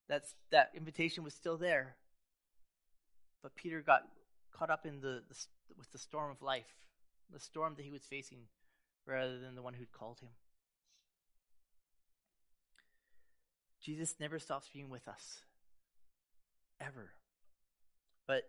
That's 0.09 0.35
that 0.50 0.71
invitation 0.75 1.25
was 1.25 1.35
still 1.35 1.56
there. 1.56 1.97
But 3.42 3.56
Peter 3.56 3.83
got 3.83 4.02
caught 4.52 4.71
up 4.71 4.87
in 4.87 5.00
the, 5.00 5.23
the 5.28 5.37
with 5.76 5.90
the 5.92 5.99
storm 5.99 6.30
of 6.30 6.40
life, 6.40 6.78
the 7.30 7.40
storm 7.40 7.75
that 7.76 7.85
he 7.85 7.90
was 7.90 8.02
facing 8.02 8.38
rather 9.06 9.38
than 9.38 9.54
the 9.54 9.62
one 9.62 9.75
who'd 9.75 9.92
called 9.92 10.21
him. 10.21 10.30
Jesus 13.85 14.14
never 14.19 14.38
stops 14.38 14.69
being 14.73 14.88
with 14.88 15.07
us. 15.07 15.41
Ever. 16.81 17.11
But 18.26 18.45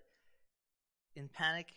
in 1.16 1.28
panic, 1.28 1.68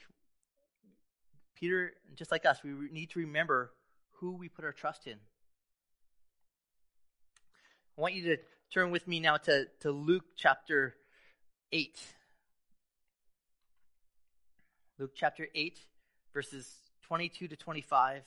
Peter, 1.56 1.92
just 2.14 2.30
like 2.30 2.46
us, 2.46 2.62
we 2.62 2.70
need 2.92 3.10
to 3.10 3.18
remember 3.18 3.72
who 4.12 4.32
we 4.32 4.48
put 4.48 4.64
our 4.64 4.72
trust 4.72 5.08
in. 5.08 5.16
I 7.96 8.00
want 8.00 8.14
you 8.14 8.36
to 8.36 8.42
turn 8.72 8.92
with 8.92 9.08
me 9.08 9.18
now 9.18 9.38
to, 9.38 9.66
to 9.80 9.90
Luke 9.90 10.24
chapter 10.36 10.94
8. 11.72 12.00
Luke 15.00 15.12
chapter 15.16 15.48
8, 15.52 15.78
verses 16.32 16.76
22 17.02 17.48
to 17.48 17.56
25. 17.56 18.22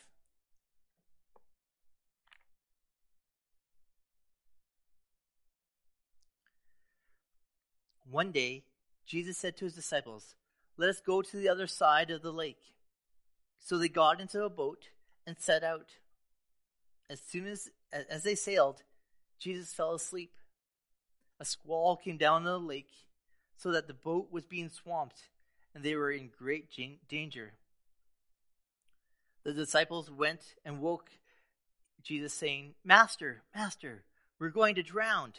One 8.11 8.33
day, 8.33 8.65
Jesus 9.05 9.37
said 9.37 9.55
to 9.57 9.65
his 9.65 9.73
disciples, 9.73 10.35
Let 10.77 10.89
us 10.89 10.99
go 10.99 11.21
to 11.21 11.37
the 11.37 11.47
other 11.47 11.65
side 11.65 12.11
of 12.11 12.21
the 12.21 12.33
lake. 12.33 12.61
So 13.57 13.77
they 13.77 13.87
got 13.87 14.19
into 14.19 14.43
a 14.43 14.49
boat 14.49 14.89
and 15.25 15.37
set 15.39 15.63
out. 15.63 15.91
As 17.09 17.21
soon 17.21 17.47
as, 17.47 17.69
as 17.93 18.23
they 18.23 18.35
sailed, 18.35 18.83
Jesus 19.39 19.73
fell 19.73 19.93
asleep. 19.93 20.33
A 21.39 21.45
squall 21.45 21.95
came 21.95 22.17
down 22.17 22.37
on 22.37 22.43
the 22.43 22.59
lake, 22.59 22.91
so 23.55 23.71
that 23.71 23.87
the 23.87 23.93
boat 23.93 24.27
was 24.29 24.45
being 24.45 24.69
swamped, 24.69 25.29
and 25.73 25.83
they 25.83 25.95
were 25.95 26.11
in 26.11 26.31
great 26.37 26.67
danger. 27.07 27.53
The 29.43 29.53
disciples 29.53 30.11
went 30.11 30.55
and 30.65 30.81
woke 30.81 31.09
Jesus, 32.03 32.33
saying, 32.33 32.73
Master, 32.83 33.43
Master, 33.55 34.03
we're 34.37 34.49
going 34.49 34.75
to 34.75 34.83
drown. 34.83 35.33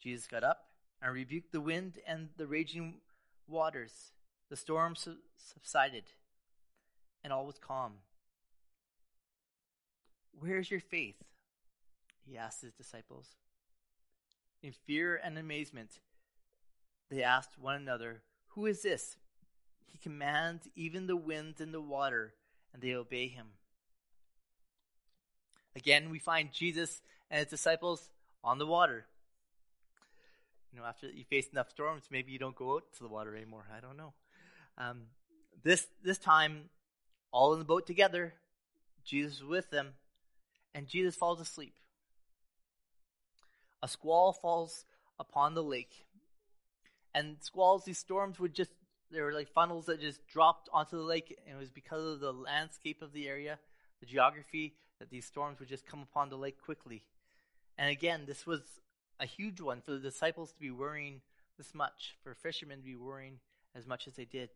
Jesus 0.00 0.26
got 0.26 0.44
up 0.44 0.67
and 1.02 1.12
rebuked 1.12 1.52
the 1.52 1.60
wind 1.60 1.98
and 2.06 2.28
the 2.36 2.46
raging 2.46 2.94
waters. 3.46 4.12
The 4.50 4.56
storm 4.56 4.94
subsided, 5.36 6.04
and 7.22 7.32
all 7.32 7.46
was 7.46 7.58
calm. 7.58 7.94
Where 10.38 10.58
is 10.58 10.70
your 10.70 10.80
faith? 10.80 11.16
He 12.26 12.36
asked 12.36 12.62
his 12.62 12.72
disciples. 12.72 13.26
In 14.62 14.72
fear 14.72 15.20
and 15.22 15.38
amazement, 15.38 16.00
they 17.10 17.22
asked 17.22 17.58
one 17.58 17.76
another, 17.76 18.22
Who 18.48 18.66
is 18.66 18.82
this? 18.82 19.16
He 19.86 19.98
commands 19.98 20.68
even 20.74 21.06
the 21.06 21.16
winds 21.16 21.60
and 21.60 21.72
the 21.72 21.80
water, 21.80 22.34
and 22.72 22.82
they 22.82 22.94
obey 22.94 23.28
him. 23.28 23.46
Again, 25.74 26.10
we 26.10 26.18
find 26.18 26.52
Jesus 26.52 27.02
and 27.30 27.38
his 27.40 27.48
disciples 27.48 28.10
on 28.42 28.58
the 28.58 28.66
water. 28.66 29.06
You 30.72 30.78
know, 30.78 30.84
after 30.84 31.08
you 31.08 31.24
face 31.24 31.48
enough 31.48 31.70
storms, 31.70 32.04
maybe 32.10 32.32
you 32.32 32.38
don't 32.38 32.54
go 32.54 32.76
out 32.76 32.84
to 32.96 33.02
the 33.02 33.08
water 33.08 33.34
anymore. 33.34 33.66
I 33.74 33.80
don't 33.80 33.96
know. 33.96 34.12
Um, 34.76 35.02
this 35.62 35.86
this 36.02 36.18
time, 36.18 36.70
all 37.32 37.52
in 37.52 37.58
the 37.58 37.64
boat 37.64 37.86
together, 37.86 38.34
Jesus 39.04 39.42
with 39.42 39.70
them, 39.70 39.94
and 40.74 40.86
Jesus 40.86 41.16
falls 41.16 41.40
asleep. 41.40 41.74
A 43.82 43.88
squall 43.88 44.32
falls 44.32 44.84
upon 45.18 45.54
the 45.54 45.62
lake, 45.62 46.06
and 47.14 47.36
squalls, 47.40 47.84
these 47.84 47.98
storms 47.98 48.38
would 48.38 48.54
just 48.54 48.70
they 49.10 49.20
were 49.20 49.32
like 49.32 49.48
funnels 49.48 49.86
that 49.86 50.00
just 50.00 50.26
dropped 50.26 50.68
onto 50.72 50.96
the 50.96 51.02
lake, 51.02 51.36
and 51.46 51.56
it 51.56 51.58
was 51.58 51.70
because 51.70 52.04
of 52.04 52.20
the 52.20 52.32
landscape 52.32 53.02
of 53.02 53.12
the 53.12 53.26
area, 53.26 53.58
the 54.00 54.06
geography, 54.06 54.74
that 54.98 55.10
these 55.10 55.24
storms 55.24 55.58
would 55.60 55.68
just 55.68 55.86
come 55.86 56.02
upon 56.02 56.28
the 56.28 56.36
lake 56.36 56.60
quickly. 56.60 57.02
And 57.78 57.90
again, 57.90 58.24
this 58.26 58.46
was 58.46 58.60
a 59.20 59.26
huge 59.26 59.60
one 59.60 59.80
for 59.80 59.92
the 59.92 59.98
disciples 59.98 60.52
to 60.52 60.60
be 60.60 60.70
worrying 60.70 61.20
this 61.56 61.74
much, 61.74 62.16
for 62.22 62.34
fishermen 62.34 62.78
to 62.78 62.84
be 62.84 62.96
worrying 62.96 63.40
as 63.74 63.86
much 63.86 64.06
as 64.06 64.14
they 64.14 64.24
did. 64.24 64.50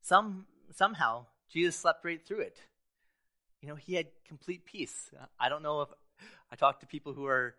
Some 0.00 0.46
somehow 0.74 1.26
Jesus 1.52 1.76
slept 1.76 2.04
right 2.04 2.24
through 2.24 2.40
it. 2.40 2.58
You 3.60 3.68
know, 3.68 3.74
he 3.74 3.94
had 3.94 4.06
complete 4.26 4.64
peace. 4.64 5.10
I 5.38 5.48
don't 5.48 5.62
know 5.62 5.82
if 5.82 5.88
I 6.50 6.56
talk 6.56 6.80
to 6.80 6.86
people 6.86 7.12
who 7.12 7.26
are 7.26 7.54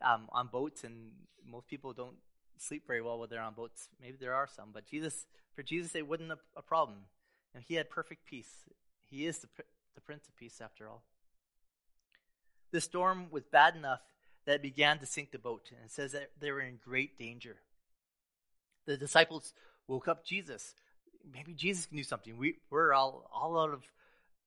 um, 0.00 0.28
on 0.32 0.46
boats, 0.46 0.84
and 0.84 1.10
most 1.46 1.68
people 1.68 1.92
don't 1.92 2.16
sleep 2.56 2.86
very 2.86 3.02
well 3.02 3.18
when 3.18 3.28
they're 3.28 3.42
on 3.42 3.54
boats. 3.54 3.88
Maybe 4.00 4.16
there 4.18 4.34
are 4.34 4.48
some, 4.48 4.70
but 4.72 4.86
Jesus, 4.86 5.26
for 5.54 5.62
Jesus, 5.62 5.94
it 5.94 6.06
wasn't 6.06 6.32
a, 6.32 6.38
a 6.56 6.62
problem. 6.62 6.98
He 7.68 7.74
had 7.74 7.90
perfect 7.90 8.24
peace. 8.24 8.64
He 9.10 9.26
is 9.26 9.38
the, 9.38 9.48
the 9.94 10.00
Prince 10.00 10.26
of 10.28 10.36
Peace, 10.36 10.60
after 10.60 10.88
all. 10.88 11.02
The 12.74 12.80
storm 12.80 13.28
was 13.30 13.44
bad 13.44 13.76
enough 13.76 14.00
that 14.46 14.56
it 14.56 14.62
began 14.62 14.98
to 14.98 15.06
sink 15.06 15.30
the 15.30 15.38
boat, 15.38 15.70
and 15.80 15.88
says 15.88 16.10
that 16.10 16.30
they 16.40 16.50
were 16.50 16.60
in 16.60 16.80
great 16.84 17.16
danger. 17.16 17.54
The 18.84 18.96
disciples 18.96 19.54
woke 19.86 20.08
up 20.08 20.24
Jesus. 20.24 20.74
Maybe 21.32 21.54
Jesus 21.54 21.86
can 21.86 21.96
do 21.96 22.02
something. 22.02 22.36
We, 22.36 22.56
we're 22.70 22.92
all, 22.92 23.30
all 23.32 23.60
out 23.60 23.70
of, 23.70 23.84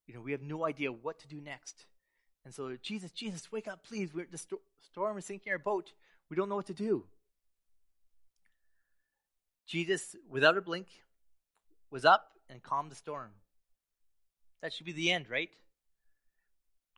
you 0.08 0.14
know, 0.14 0.20
we 0.20 0.34
have 0.34 0.42
no 0.42 0.66
idea 0.66 0.92
what 0.92 1.20
to 1.20 1.28
do 1.30 1.40
next. 1.40 1.86
And 2.44 2.54
so, 2.54 2.76
Jesus, 2.82 3.12
Jesus, 3.12 3.50
wake 3.50 3.70
up, 3.70 3.86
please. 3.88 4.14
We're, 4.14 4.28
the 4.30 4.38
sto- 4.38 4.60
storm 4.82 5.18
is 5.18 5.24
sinking 5.24 5.54
our 5.54 5.58
boat. 5.58 5.94
We 6.30 6.36
don't 6.36 6.50
know 6.50 6.58
what 6.58 6.68
to 6.68 6.74
do. 6.74 7.06
Jesus, 9.66 10.18
without 10.30 10.58
a 10.58 10.62
blink, 10.62 10.88
was 11.90 12.04
up 12.04 12.34
and 12.50 12.62
calmed 12.62 12.92
the 12.92 12.96
storm. 12.96 13.30
That 14.62 14.74
should 14.74 14.86
be 14.86 14.92
the 14.92 15.14
end, 15.14 15.30
right? 15.30 15.52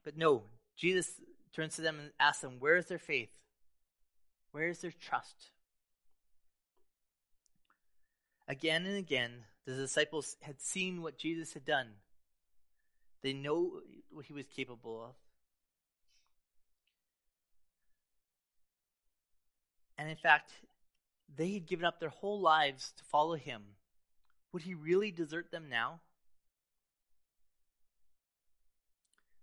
But 0.03 0.17
no, 0.17 0.45
Jesus 0.79 1.11
turns 1.53 1.75
to 1.75 1.81
them 1.81 1.99
and 1.99 2.11
asks 2.19 2.41
them, 2.41 2.55
Where 2.59 2.77
is 2.77 2.85
their 2.85 2.97
faith? 2.97 3.31
Where 4.51 4.69
is 4.69 4.79
their 4.79 4.93
trust? 4.93 5.51
Again 8.47 8.85
and 8.85 8.97
again, 8.97 9.43
the 9.65 9.75
disciples 9.75 10.37
had 10.41 10.61
seen 10.61 11.01
what 11.01 11.17
Jesus 11.17 11.53
had 11.53 11.65
done. 11.65 11.87
They 13.21 13.33
know 13.33 13.81
what 14.09 14.25
he 14.25 14.33
was 14.33 14.45
capable 14.55 15.03
of. 15.03 15.15
And 19.97 20.09
in 20.09 20.15
fact, 20.15 20.53
they 21.35 21.51
had 21.51 21.67
given 21.67 21.85
up 21.85 21.99
their 21.99 22.09
whole 22.09 22.39
lives 22.39 22.93
to 22.97 23.03
follow 23.03 23.35
him. 23.35 23.61
Would 24.53 24.61
he 24.61 24.73
really 24.73 25.11
desert 25.11 25.51
them 25.51 25.67
now? 25.69 25.99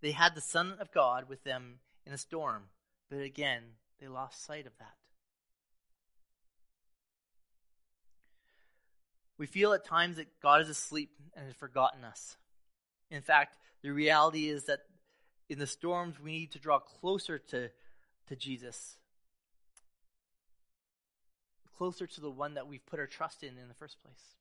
They 0.06 0.12
had 0.12 0.36
the 0.36 0.40
Son 0.40 0.76
of 0.78 0.92
God 0.92 1.28
with 1.28 1.42
them 1.42 1.80
in 2.06 2.12
a 2.12 2.16
storm, 2.16 2.68
but 3.10 3.22
again, 3.22 3.62
they 4.00 4.06
lost 4.06 4.46
sight 4.46 4.64
of 4.64 4.78
that. 4.78 4.94
We 9.36 9.46
feel 9.46 9.72
at 9.72 9.84
times 9.84 10.18
that 10.18 10.28
God 10.40 10.60
is 10.60 10.68
asleep 10.68 11.10
and 11.34 11.46
has 11.46 11.56
forgotten 11.56 12.04
us. 12.04 12.36
In 13.10 13.20
fact, 13.20 13.56
the 13.82 13.90
reality 13.90 14.48
is 14.48 14.66
that 14.66 14.82
in 15.48 15.58
the 15.58 15.66
storms, 15.66 16.20
we 16.20 16.30
need 16.30 16.52
to 16.52 16.60
draw 16.60 16.78
closer 16.78 17.40
to, 17.40 17.70
to 18.28 18.36
Jesus, 18.36 18.98
closer 21.76 22.06
to 22.06 22.20
the 22.20 22.30
one 22.30 22.54
that 22.54 22.68
we've 22.68 22.86
put 22.86 23.00
our 23.00 23.08
trust 23.08 23.42
in 23.42 23.58
in 23.58 23.66
the 23.66 23.74
first 23.74 24.00
place. 24.04 24.36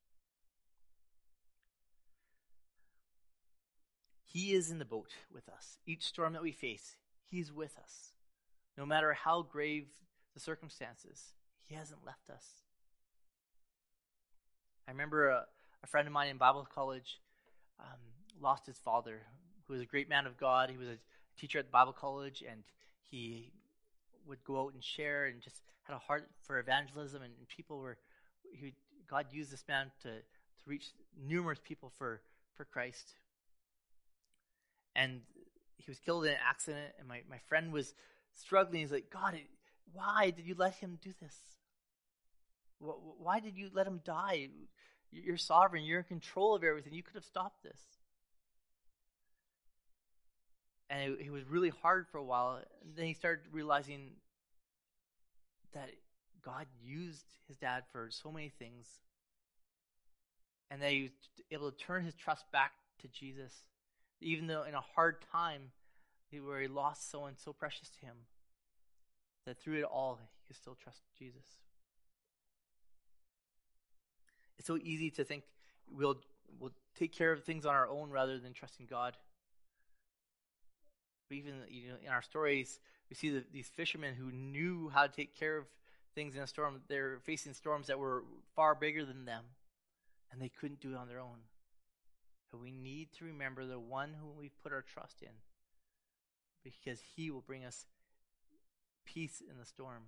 He 4.36 4.52
is 4.52 4.70
in 4.70 4.80
the 4.80 4.84
boat 4.84 5.12
with 5.34 5.48
us. 5.48 5.78
Each 5.88 6.04
storm 6.04 6.34
that 6.34 6.42
we 6.42 6.52
face, 6.52 6.98
He's 7.32 7.54
with 7.54 7.78
us. 7.82 8.12
No 8.78 8.86
matter 8.86 9.14
how 9.14 9.44
grave 9.44 9.86
the 10.34 10.42
circumstances, 10.42 11.32
He 11.64 11.74
hasn't 11.74 12.06
left 12.06 12.30
us. 12.30 12.44
I 14.86 14.92
remember 14.92 15.30
a, 15.30 15.46
a 15.86 15.88
friend 15.88 16.06
of 16.06 16.12
mine 16.12 16.28
in 16.28 16.36
Bible 16.36 16.68
college 16.76 17.22
um, 17.80 17.98
lost 18.42 18.66
his 18.66 18.78
father, 18.78 19.22
who 19.68 19.74
was 19.74 19.82
a 19.82 19.86
great 19.86 20.10
man 20.10 20.28
of 20.28 20.36
God. 20.38 20.70
He 20.70 20.76
was 20.76 20.90
a 20.90 20.98
teacher 21.40 21.60
at 21.60 21.72
Bible 21.72 21.94
college, 21.94 22.44
and 22.46 22.62
he 23.10 23.54
would 24.28 24.44
go 24.44 24.66
out 24.66 24.74
and 24.74 24.84
share 24.84 25.28
and 25.28 25.42
just 25.42 25.62
had 25.84 25.96
a 25.96 26.00
heart 26.00 26.28
for 26.44 26.60
evangelism. 26.60 27.22
And, 27.22 27.32
and 27.40 27.48
people 27.48 27.80
were, 27.80 27.96
he, 28.52 28.74
God 29.10 29.28
used 29.32 29.54
this 29.54 29.64
man 29.70 29.92
to, 30.02 30.10
to 30.10 30.64
reach 30.66 30.88
numerous 31.26 31.60
people 31.64 31.94
for, 31.98 32.20
for 32.58 32.66
Christ. 32.66 33.14
And 34.96 35.22
he 35.78 35.92
was 35.92 36.00
killed 36.00 36.26
in 36.26 36.32
an 36.32 36.38
accident, 36.48 36.94
and 37.00 37.08
my, 37.08 37.22
my 37.30 37.38
friend 37.48 37.72
was 37.72 37.94
struggling. 38.34 38.82
He's 38.82 38.92
like, 38.92 39.10
God, 39.10 39.36
why 39.94 40.32
did 40.32 40.46
you 40.46 40.56
let 40.58 40.76
him 40.76 40.98
do 41.02 41.12
this? 41.22 41.36
Why 42.80 43.40
did 43.40 43.58
you 43.58 43.70
let 43.74 43.88
him 43.88 44.02
die? 44.04 44.50
You're 45.12 45.38
sovereign. 45.38 45.84
You're 45.84 46.00
in 46.00 46.06
control 46.06 46.56
of 46.56 46.64
everything. 46.64 46.94
You 46.94 47.04
could 47.04 47.16
have 47.16 47.26
stopped 47.26 47.64
this. 47.64 47.80
And 50.90 51.14
it, 51.14 51.28
it 51.28 51.32
was 51.32 51.46
really 51.46 51.70
hard 51.82 52.08
for 52.12 52.18
a 52.18 52.24
while. 52.24 52.60
And 52.84 52.96
then 52.96 53.06
he 53.06 53.14
started 53.14 53.46
realizing 53.52 54.12
that 55.74 55.90
God 56.44 56.68
used 56.84 57.26
his 57.48 57.58
dad 57.58 57.84
for 57.92 58.10
so 58.12 58.32
many 58.32 58.50
things. 58.50 58.88
And 60.70 60.82
that 60.82 60.92
he 60.92 61.04
was 61.04 61.12
able 61.52 61.72
to 61.72 61.78
turn 61.78 62.04
his 62.04 62.16
trust 62.16 62.52
back 62.52 62.74
to 63.02 63.08
Jesus. 63.08 63.54
Even 64.22 64.48
though 64.48 64.64
in 64.64 64.74
a 64.74 64.82
hard 64.82 65.18
time 65.32 65.72
where 66.44 66.60
he 66.60 66.68
lost 66.68 67.10
someone 67.10 67.36
so 67.38 67.54
precious 67.54 67.90
to 67.90 68.06
him, 68.06 68.16
that 69.46 69.58
through 69.60 69.80
it 69.80 69.84
all, 69.84 70.20
he 70.22 70.48
could 70.48 70.56
still 70.56 70.76
trust 70.76 71.02
Jesus. 71.18 71.46
It's 74.58 74.68
so 74.68 74.78
easy 74.78 75.10
to 75.12 75.24
think 75.24 75.44
we'll 75.92 76.18
we'll 76.60 76.74
take 76.98 77.14
care 77.14 77.32
of 77.32 77.44
things 77.44 77.66
on 77.66 77.76
our 77.76 77.88
own 77.88 78.10
rather 78.10 78.40
than 78.40 78.54
trusting 78.54 78.88
God. 78.88 79.16
But 81.30 81.36
even 81.36 81.54
you 81.70 81.90
know, 81.90 81.96
in 82.04 82.12
our 82.12 82.22
stories, 82.22 82.80
we 83.10 83.16
see 83.16 83.30
the, 83.30 83.44
these 83.52 83.68
fishermen 83.68 84.16
who 84.16 84.32
knew 84.32 84.90
how 84.90 85.08
to 85.08 85.14
take 85.14 85.38
care 85.38 85.58
of 85.58 85.66
things 86.14 86.36
in 86.36 86.42
a 86.42 86.48
storm. 86.48 86.82
They're 86.88 87.20
facing 87.24 87.54
storms 87.54 87.88
that 87.88 88.00
were 88.00 88.24
far 88.56 88.76
bigger 88.76 89.06
than 89.06 89.26
them, 89.26 89.44
and 90.32 90.42
they 90.42 90.50
couldn't 90.50 90.80
do 90.80 90.92
it 90.94 90.98
on 90.98 91.08
their 91.08 91.20
own. 91.20 91.40
But 92.56 92.62
we 92.64 92.72
need 92.72 93.10
to 93.18 93.26
remember 93.26 93.66
the 93.66 93.80
one 93.80 94.14
whom 94.14 94.38
we've 94.40 94.58
put 94.64 94.72
our 94.72 94.82
trust 94.82 95.22
in, 95.22 95.28
because 96.64 97.02
He 97.18 97.30
will 97.30 97.42
bring 97.42 97.66
us 97.66 97.86
peace 99.06 99.42
in 99.42 99.58
the 99.58 99.66
storm. 99.66 100.04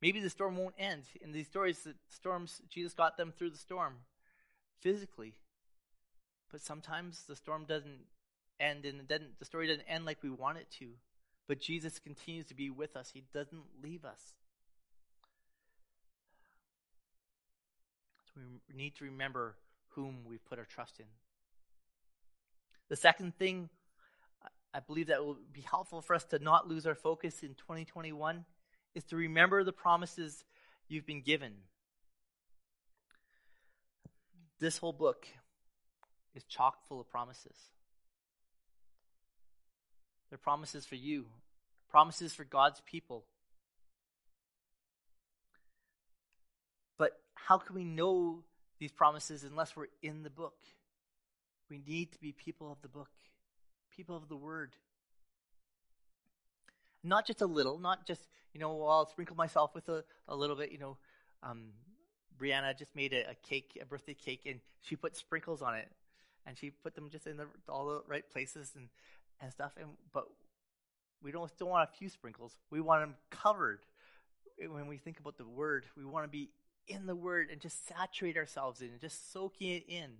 Maybe 0.00 0.20
the 0.20 0.30
storm 0.30 0.56
won't 0.56 0.74
end. 0.78 1.02
In 1.20 1.32
these 1.32 1.46
stories, 1.46 1.80
the 1.80 1.92
storms, 2.08 2.62
Jesus 2.70 2.94
got 2.94 3.18
them 3.18 3.30
through 3.30 3.50
the 3.50 3.58
storm 3.58 3.96
physically. 4.80 5.34
But 6.50 6.62
sometimes 6.62 7.24
the 7.28 7.36
storm 7.36 7.66
doesn't 7.66 8.06
end 8.58 8.86
and 8.86 9.06
doesn't, 9.06 9.38
the 9.38 9.44
story 9.44 9.66
doesn't 9.66 9.84
end 9.86 10.06
like 10.06 10.22
we 10.22 10.30
want 10.30 10.56
it 10.56 10.70
to. 10.78 10.92
But 11.46 11.60
Jesus 11.60 11.98
continues 11.98 12.46
to 12.46 12.54
be 12.54 12.70
with 12.70 12.96
us, 12.96 13.10
He 13.12 13.22
doesn't 13.34 13.64
leave 13.82 14.06
us. 14.06 14.32
So 18.32 18.40
we 18.66 18.74
need 18.74 18.94
to 18.96 19.04
remember 19.04 19.56
whom 19.88 20.24
we've 20.26 20.44
put 20.46 20.58
our 20.58 20.64
trust 20.64 21.00
in. 21.00 21.06
The 22.88 22.96
second 22.96 23.36
thing 23.36 23.68
I 24.72 24.80
believe 24.80 25.06
that 25.06 25.24
will 25.24 25.38
be 25.52 25.60
helpful 25.60 26.00
for 26.00 26.14
us 26.14 26.24
to 26.26 26.38
not 26.38 26.68
lose 26.68 26.86
our 26.86 26.96
focus 26.96 27.42
in 27.42 27.50
2021 27.54 28.44
is 28.94 29.04
to 29.04 29.16
remember 29.16 29.62
the 29.62 29.72
promises 29.72 30.44
you've 30.88 31.06
been 31.06 31.22
given. 31.22 31.52
This 34.58 34.78
whole 34.78 34.92
book 34.92 35.26
is 36.34 36.42
chock 36.44 36.88
full 36.88 37.00
of 37.00 37.08
promises. 37.08 37.56
They're 40.28 40.38
promises 40.38 40.84
for 40.84 40.96
you, 40.96 41.26
promises 41.88 42.32
for 42.32 42.44
God's 42.44 42.82
people. 42.84 43.24
But 46.98 47.12
how 47.34 47.58
can 47.58 47.76
we 47.76 47.84
know 47.84 48.42
these 48.80 48.90
promises 48.90 49.44
unless 49.44 49.76
we're 49.76 49.86
in 50.02 50.24
the 50.24 50.30
book? 50.30 50.56
We 51.70 51.80
need 51.86 52.12
to 52.12 52.18
be 52.18 52.32
people 52.32 52.70
of 52.70 52.80
the 52.82 52.88
book, 52.88 53.10
people 53.90 54.16
of 54.16 54.28
the 54.28 54.36
word 54.36 54.76
not 57.04 57.26
just 57.26 57.42
a 57.42 57.46
little, 57.46 57.78
not 57.78 58.06
just, 58.06 58.22
you 58.52 58.60
know, 58.60 58.74
well, 58.74 58.88
I'll 58.88 59.08
sprinkle 59.08 59.36
myself 59.36 59.74
with 59.74 59.88
a, 59.88 60.02
a 60.26 60.34
little 60.34 60.56
bit, 60.56 60.72
you 60.72 60.78
know. 60.78 60.96
Um, 61.42 61.68
Brianna 62.40 62.76
just 62.76 62.96
made 62.96 63.12
a, 63.12 63.30
a, 63.30 63.34
cake, 63.34 63.78
a 63.80 63.84
birthday 63.84 64.14
cake, 64.14 64.42
and 64.46 64.60
she 64.80 64.96
put 64.96 65.14
sprinkles 65.14 65.62
on 65.62 65.74
it. 65.74 65.88
And 66.46 66.58
she 66.58 66.70
put 66.70 66.94
them 66.94 67.08
just 67.10 67.26
in 67.26 67.36
the, 67.36 67.46
all 67.68 67.86
the 67.86 68.02
right 68.06 68.28
places 68.28 68.72
and, 68.76 68.88
and 69.40 69.52
stuff. 69.52 69.72
And 69.78 69.90
But 70.12 70.24
we 71.22 71.30
don't 71.30 71.50
still 71.50 71.68
want 71.68 71.88
a 71.88 71.96
few 71.96 72.08
sprinkles. 72.08 72.56
We 72.70 72.80
want 72.80 73.02
them 73.02 73.14
covered. 73.30 73.80
When 74.58 74.86
we 74.86 74.98
think 74.98 75.20
about 75.20 75.38
the 75.38 75.46
Word, 75.46 75.86
we 75.96 76.04
want 76.04 76.24
to 76.24 76.28
be 76.28 76.50
in 76.86 77.06
the 77.06 77.14
Word 77.14 77.48
and 77.50 77.60
just 77.60 77.86
saturate 77.88 78.36
ourselves 78.36 78.80
in 78.82 78.90
just 79.00 79.32
soaking 79.32 79.70
it 79.70 79.84
in. 79.88 80.10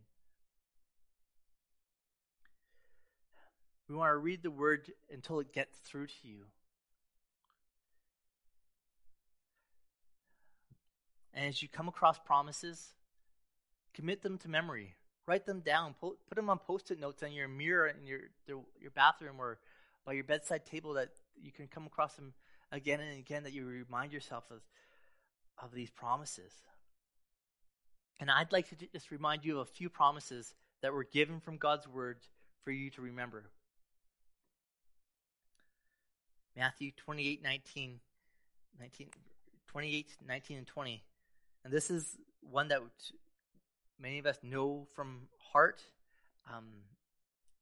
We 3.88 3.94
want 3.94 4.12
to 4.12 4.16
read 4.16 4.42
the 4.42 4.50
Word 4.50 4.90
until 5.12 5.40
it 5.40 5.52
gets 5.52 5.76
through 5.78 6.06
to 6.06 6.14
you. 6.22 6.44
And 11.34 11.46
as 11.46 11.62
you 11.62 11.68
come 11.68 11.88
across 11.88 12.18
promises, 12.18 12.94
commit 13.92 14.22
them 14.22 14.38
to 14.38 14.48
memory. 14.48 14.94
Write 15.26 15.46
them 15.46 15.60
down. 15.60 15.94
Put, 16.00 16.16
put 16.28 16.36
them 16.36 16.48
on 16.48 16.58
post-it 16.58 17.00
notes 17.00 17.22
on 17.22 17.32
your 17.32 17.48
mirror 17.48 17.88
in 17.88 18.06
your 18.06 18.20
your 18.46 18.90
bathroom 18.94 19.36
or 19.38 19.58
by 20.06 20.12
your 20.12 20.24
bedside 20.24 20.64
table 20.64 20.94
that 20.94 21.08
you 21.42 21.50
can 21.50 21.66
come 21.66 21.86
across 21.86 22.14
them 22.14 22.34
again 22.70 23.00
and 23.00 23.18
again. 23.18 23.42
That 23.42 23.52
you 23.52 23.66
remind 23.66 24.12
yourself 24.12 24.44
of 24.50 24.60
of 25.62 25.72
these 25.72 25.90
promises. 25.90 26.52
And 28.20 28.30
I'd 28.30 28.52
like 28.52 28.68
to 28.68 28.86
just 28.92 29.10
remind 29.10 29.44
you 29.44 29.58
of 29.58 29.68
a 29.68 29.70
few 29.70 29.88
promises 29.88 30.54
that 30.82 30.92
were 30.92 31.04
given 31.04 31.40
from 31.40 31.56
God's 31.56 31.88
word 31.88 32.18
for 32.62 32.70
you 32.70 32.90
to 32.90 33.02
remember. 33.02 33.44
Matthew 36.56 36.92
28, 36.96 37.42
19, 37.42 38.00
19 38.78 39.08
28, 39.74 40.06
19, 40.28 40.58
and 40.58 40.66
20. 40.68 41.02
And 41.64 41.72
this 41.72 41.90
is 41.90 42.16
one 42.42 42.68
that 42.68 42.80
many 43.98 44.20
of 44.20 44.26
us 44.26 44.38
know 44.42 44.86
from 44.94 45.22
heart. 45.52 45.82
Um, 46.48 46.66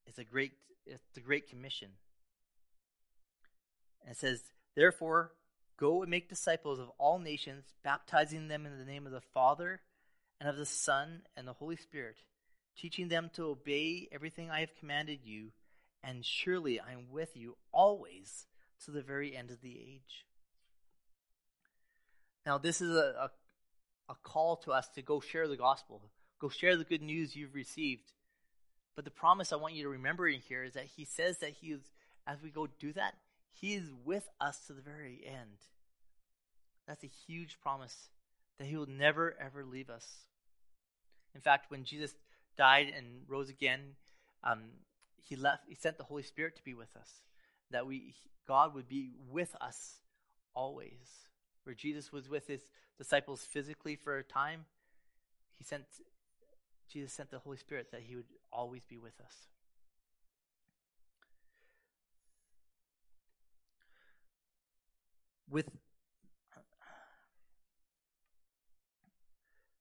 it's 0.06 0.18
a 0.18 0.24
great, 0.24 0.52
it's 0.84 1.16
a 1.16 1.20
great 1.20 1.48
commission. 1.48 1.88
And 4.02 4.10
it 4.10 4.18
says, 4.18 4.42
"Therefore, 4.74 5.32
go 5.78 6.02
and 6.02 6.10
make 6.10 6.28
disciples 6.28 6.78
of 6.78 6.90
all 6.98 7.18
nations, 7.18 7.72
baptizing 7.82 8.48
them 8.48 8.66
in 8.66 8.78
the 8.78 8.84
name 8.84 9.06
of 9.06 9.12
the 9.12 9.22
Father 9.22 9.80
and 10.38 10.50
of 10.50 10.56
the 10.56 10.66
Son 10.66 11.22
and 11.34 11.48
the 11.48 11.54
Holy 11.54 11.76
Spirit, 11.76 12.16
teaching 12.76 13.08
them 13.08 13.30
to 13.34 13.46
obey 13.46 14.08
everything 14.12 14.50
I 14.50 14.60
have 14.60 14.74
commanded 14.74 15.20
you, 15.24 15.52
and 16.02 16.26
surely 16.26 16.78
I 16.78 16.92
am 16.92 17.10
with 17.10 17.36
you 17.36 17.56
always 17.72 18.48
to 18.84 18.90
the 18.90 19.02
very 19.02 19.36
end 19.36 19.50
of 19.50 19.60
the 19.60 19.78
age." 19.78 20.26
Now, 22.44 22.58
this 22.58 22.80
is 22.80 22.90
a, 22.90 23.14
a 23.18 23.30
a 24.08 24.14
call 24.22 24.56
to 24.56 24.72
us 24.72 24.88
to 24.90 25.02
go 25.02 25.20
share 25.20 25.48
the 25.48 25.56
gospel, 25.56 26.02
go 26.38 26.48
share 26.48 26.76
the 26.76 26.84
good 26.84 27.02
news 27.02 27.34
you've 27.34 27.54
received. 27.54 28.12
But 28.94 29.04
the 29.04 29.10
promise 29.10 29.52
I 29.52 29.56
want 29.56 29.74
you 29.74 29.84
to 29.84 29.88
remember 29.88 30.28
in 30.28 30.40
here 30.40 30.64
is 30.64 30.74
that 30.74 30.84
he 30.84 31.04
says 31.04 31.38
that 31.38 31.54
he 31.60 31.68
is, 31.68 31.80
as 32.26 32.42
we 32.42 32.50
go 32.50 32.66
do 32.78 32.92
that, 32.92 33.14
he 33.52 33.74
is 33.74 33.90
with 34.04 34.28
us 34.40 34.58
to 34.66 34.74
the 34.74 34.82
very 34.82 35.22
end. 35.26 35.58
That's 36.86 37.04
a 37.04 37.10
huge 37.26 37.58
promise 37.62 38.10
that 38.58 38.66
he 38.66 38.76
will 38.76 38.88
never 38.88 39.34
ever 39.40 39.64
leave 39.64 39.88
us. 39.88 40.06
In 41.34 41.40
fact, 41.40 41.70
when 41.70 41.84
Jesus 41.84 42.14
died 42.58 42.92
and 42.94 43.22
rose 43.28 43.48
again, 43.48 43.80
um, 44.44 44.62
he 45.16 45.36
left. 45.36 45.62
He 45.68 45.74
sent 45.74 45.96
the 45.96 46.04
Holy 46.04 46.22
Spirit 46.22 46.56
to 46.56 46.64
be 46.64 46.74
with 46.74 46.94
us. 46.96 47.08
That 47.72 47.86
we, 47.86 48.14
God 48.46 48.74
would 48.74 48.88
be 48.88 49.10
with 49.30 49.54
us 49.60 49.96
always. 50.54 51.26
Where 51.64 51.74
Jesus 51.74 52.12
was 52.12 52.28
with 52.28 52.46
his 52.46 52.60
disciples 52.98 53.40
physically 53.42 53.96
for 53.96 54.18
a 54.18 54.24
time, 54.24 54.64
he 55.58 55.64
sent 55.64 55.84
Jesus 56.92 57.12
sent 57.12 57.30
the 57.30 57.38
Holy 57.38 57.56
Spirit 57.56 57.90
that 57.92 58.02
he 58.02 58.16
would 58.16 58.26
always 58.52 58.84
be 58.84 58.98
with 58.98 59.18
us. 59.24 59.34
With 65.48 65.70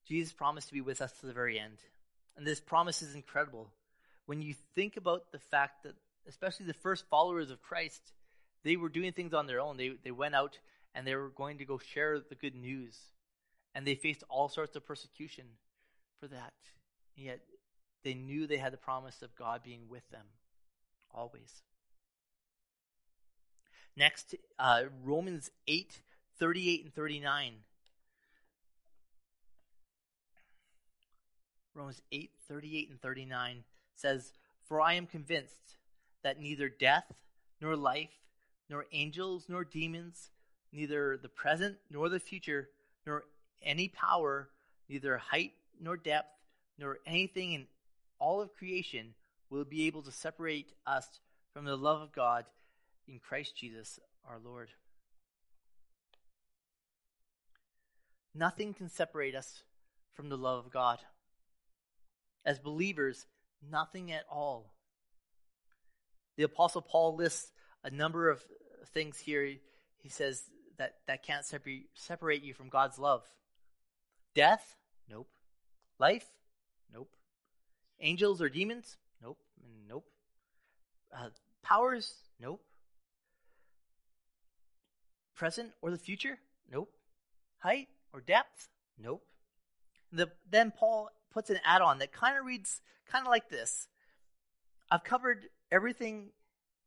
Jesus 0.07 0.33
promised 0.33 0.67
to 0.69 0.73
be 0.73 0.81
with 0.81 1.01
us 1.01 1.11
to 1.19 1.25
the 1.25 1.33
very 1.33 1.59
end. 1.59 1.77
And 2.37 2.45
this 2.45 2.59
promise 2.59 3.01
is 3.01 3.15
incredible. 3.15 3.69
When 4.25 4.41
you 4.41 4.53
think 4.75 4.97
about 4.97 5.31
the 5.31 5.39
fact 5.39 5.83
that, 5.83 5.95
especially 6.27 6.65
the 6.65 6.73
first 6.73 7.05
followers 7.09 7.51
of 7.51 7.61
Christ, 7.61 8.13
they 8.63 8.75
were 8.75 8.89
doing 8.89 9.11
things 9.11 9.33
on 9.33 9.47
their 9.47 9.59
own. 9.59 9.77
They, 9.77 9.93
they 10.03 10.11
went 10.11 10.35
out 10.35 10.59
and 10.93 11.05
they 11.05 11.15
were 11.15 11.29
going 11.29 11.57
to 11.59 11.65
go 11.65 11.77
share 11.77 12.19
the 12.19 12.35
good 12.35 12.55
news. 12.55 12.97
And 13.73 13.87
they 13.87 13.95
faced 13.95 14.23
all 14.29 14.49
sorts 14.49 14.75
of 14.75 14.85
persecution 14.85 15.45
for 16.19 16.27
that. 16.27 16.53
And 17.15 17.25
yet 17.25 17.39
they 18.03 18.13
knew 18.13 18.47
they 18.47 18.57
had 18.57 18.73
the 18.73 18.77
promise 18.77 19.21
of 19.21 19.35
God 19.35 19.61
being 19.63 19.87
with 19.89 20.07
them 20.09 20.25
always. 21.13 21.63
Next, 23.95 24.35
uh, 24.57 24.83
Romans 25.03 25.51
8 25.67 26.01
38 26.39 26.83
and 26.85 26.93
39. 26.93 27.53
Romans 31.73 32.01
8 32.11 32.31
38 32.47 32.89
and 32.89 33.01
39 33.01 33.63
says, 33.95 34.33
For 34.63 34.81
I 34.81 34.93
am 34.93 35.05
convinced 35.05 35.77
that 36.23 36.39
neither 36.39 36.69
death, 36.69 37.05
nor 37.59 37.75
life, 37.75 38.09
nor 38.69 38.85
angels, 38.91 39.45
nor 39.47 39.63
demons, 39.63 40.29
neither 40.71 41.17
the 41.17 41.29
present 41.29 41.77
nor 41.89 42.09
the 42.09 42.19
future, 42.19 42.69
nor 43.05 43.23
any 43.61 43.87
power, 43.89 44.49
neither 44.89 45.17
height 45.17 45.53
nor 45.79 45.97
depth, 45.97 46.29
nor 46.77 46.99
anything 47.05 47.53
in 47.53 47.67
all 48.19 48.41
of 48.41 48.53
creation 48.53 49.13
will 49.49 49.65
be 49.65 49.87
able 49.87 50.01
to 50.03 50.11
separate 50.11 50.71
us 50.85 51.19
from 51.53 51.65
the 51.65 51.75
love 51.75 52.01
of 52.01 52.11
God 52.11 52.45
in 53.07 53.19
Christ 53.19 53.57
Jesus 53.57 53.99
our 54.27 54.39
Lord. 54.43 54.69
Nothing 58.33 58.73
can 58.73 58.89
separate 58.89 59.35
us 59.35 59.63
from 60.13 60.29
the 60.29 60.37
love 60.37 60.65
of 60.65 60.71
God. 60.71 60.99
As 62.45 62.59
believers, 62.59 63.25
nothing 63.69 64.11
at 64.11 64.25
all. 64.31 64.71
The 66.37 66.43
Apostle 66.43 66.81
Paul 66.81 67.15
lists 67.15 67.51
a 67.83 67.89
number 67.89 68.29
of 68.29 68.43
things 68.93 69.19
here. 69.19 69.55
He 69.97 70.09
says 70.09 70.43
that, 70.77 70.95
that 71.07 71.23
can't 71.23 71.45
separate, 71.45 72.43
you 72.43 72.53
from 72.53 72.69
God's 72.69 72.97
love. 72.97 73.23
Death? 74.33 74.75
Nope. 75.09 75.27
Life? 75.99 76.25
Nope. 76.93 77.09
Angels 77.99 78.41
or 78.41 78.49
demons? 78.49 78.97
Nope. 79.21 79.37
Nope. 79.87 80.05
Uh, 81.15 81.29
powers? 81.63 82.13
Nope. 82.39 82.61
Present 85.35 85.71
or 85.81 85.91
the 85.91 85.97
future? 85.97 86.39
Nope. 86.71 86.91
Height 87.59 87.87
or 88.13 88.21
depth? 88.21 88.69
Nope. 88.97 89.23
The, 90.11 90.29
then 90.49 90.71
Paul 90.71 91.09
puts 91.31 91.49
an 91.49 91.59
add 91.65 91.81
on 91.81 91.99
that 91.99 92.11
kind 92.11 92.37
of 92.37 92.45
reads 92.45 92.81
kind 93.09 93.25
of 93.25 93.29
like 93.29 93.49
this 93.49 93.87
I've 94.89 95.03
covered 95.03 95.45
everything, 95.71 96.29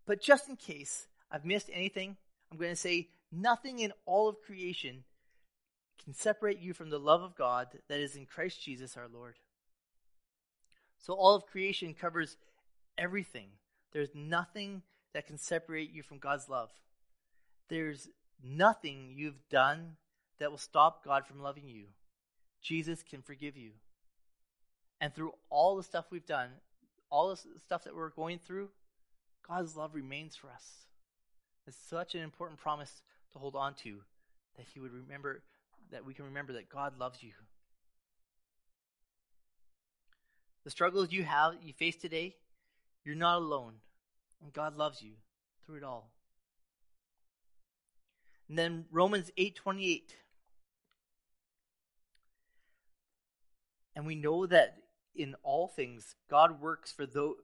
but 0.07 0.20
just 0.20 0.49
in 0.49 0.57
case 0.57 1.07
I've 1.31 1.44
missed 1.44 1.70
anything, 1.73 2.16
I'm 2.51 2.59
going 2.59 2.70
to 2.73 2.77
say 2.77 3.09
nothing 3.33 3.81
in 3.81 3.92
all 4.07 4.29
of 4.29 4.40
creation 4.42 5.05
can 6.05 6.14
separate 6.14 6.61
you 6.61 6.75
from 6.75 6.90
the 6.90 6.99
love 6.99 7.23
of 7.23 7.35
God 7.35 7.68
that 7.88 7.99
is 7.99 8.14
in 8.14 8.27
Christ 8.27 8.62
Jesus 8.62 8.97
our 8.97 9.09
Lord. 9.12 9.37
So 10.99 11.14
all 11.14 11.35
of 11.35 11.47
creation 11.47 11.94
covers 11.94 12.37
everything. 12.99 13.49
There's 13.92 14.14
nothing 14.14 14.83
that 15.14 15.27
can 15.27 15.38
separate 15.38 15.92
you 15.92 16.03
from 16.03 16.18
God's 16.18 16.49
love. 16.49 16.70
There's 17.68 18.09
nothing 18.42 19.14
you've 19.16 19.49
done 19.49 19.97
that 20.38 20.51
will 20.51 20.59
stop 20.59 21.05
God 21.05 21.27
from 21.27 21.40
loving 21.40 21.68
you. 21.68 21.85
Jesus 22.61 23.03
can 23.03 23.23
forgive 23.23 23.57
you. 23.57 23.70
And 25.01 25.14
through 25.14 25.33
all 25.51 25.77
the 25.77 25.83
stuff 25.83 26.07
we've 26.11 26.27
done, 26.27 26.51
all 27.14 27.29
the 27.29 27.40
stuff 27.64 27.85
that 27.85 27.94
we're 27.94 28.09
going 28.09 28.40
through, 28.40 28.68
God's 29.46 29.77
love 29.77 29.94
remains 29.94 30.35
for 30.35 30.48
us. 30.48 30.64
It's 31.64 31.79
such 31.88 32.16
an 32.16 32.22
important 32.22 32.59
promise 32.59 33.03
to 33.33 33.38
hold 33.38 33.55
on 33.55 33.74
to 33.85 34.00
that 34.57 34.66
He 34.74 34.81
would 34.81 34.92
remember, 34.92 35.44
that 35.92 36.05
we 36.05 36.12
can 36.12 36.24
remember 36.24 36.55
that 36.55 36.68
God 36.68 36.98
loves 36.98 37.22
you. 37.22 37.31
The 40.64 40.70
struggles 40.70 41.12
you 41.12 41.22
have, 41.22 41.55
you 41.62 41.72
face 41.72 41.94
today, 41.94 42.35
you're 43.05 43.14
not 43.14 43.38
alone. 43.38 43.74
And 44.42 44.53
God 44.53 44.77
loves 44.77 45.00
you 45.00 45.12
through 45.64 45.77
it 45.77 45.85
all. 45.85 46.11
And 48.48 48.59
then 48.59 48.87
Romans 48.90 49.31
8:28. 49.38 50.16
And 53.94 54.05
we 54.05 54.16
know 54.16 54.46
that 54.46 54.84
in 55.14 55.35
all 55.42 55.68
things 55.68 56.14
God 56.29 56.61
works 56.61 56.92
for 56.92 57.07
the, 57.07 57.35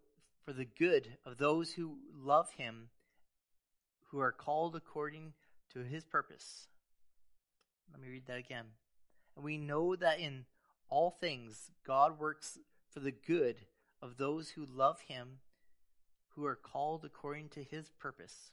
for 0.44 0.52
the 0.52 0.64
good 0.64 1.16
of 1.24 1.38
those 1.38 1.72
who 1.72 1.96
love 2.14 2.50
him 2.56 2.88
who 4.10 4.20
are 4.20 4.32
called 4.32 4.74
according 4.74 5.32
to 5.72 5.80
his 5.80 6.04
purpose. 6.04 6.66
Let 7.92 8.02
me 8.02 8.08
read 8.08 8.26
that 8.26 8.38
again. 8.38 8.66
And 9.36 9.44
we 9.44 9.56
know 9.56 9.94
that 9.96 10.18
in 10.18 10.44
all 10.88 11.10
things 11.10 11.70
God 11.86 12.18
works 12.18 12.58
for 12.92 13.00
the 13.00 13.12
good 13.12 13.56
of 14.02 14.16
those 14.16 14.50
who 14.50 14.66
love 14.66 15.00
him, 15.06 15.38
who 16.34 16.44
are 16.44 16.56
called 16.56 17.04
according 17.04 17.50
to 17.50 17.62
his 17.62 17.90
purpose. 17.98 18.50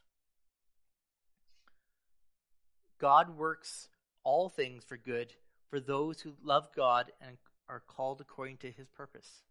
God 2.99 3.37
works 3.37 3.89
all 4.23 4.49
things 4.49 4.83
for 4.83 4.97
good 4.97 5.33
for 5.69 5.79
those 5.79 6.21
who 6.21 6.33
love 6.43 6.69
God 6.75 7.11
and 7.21 7.37
are 7.69 7.83
called 7.87 8.21
according 8.21 8.57
to 8.57 8.71
his 8.71 8.87
purpose. 8.87 9.41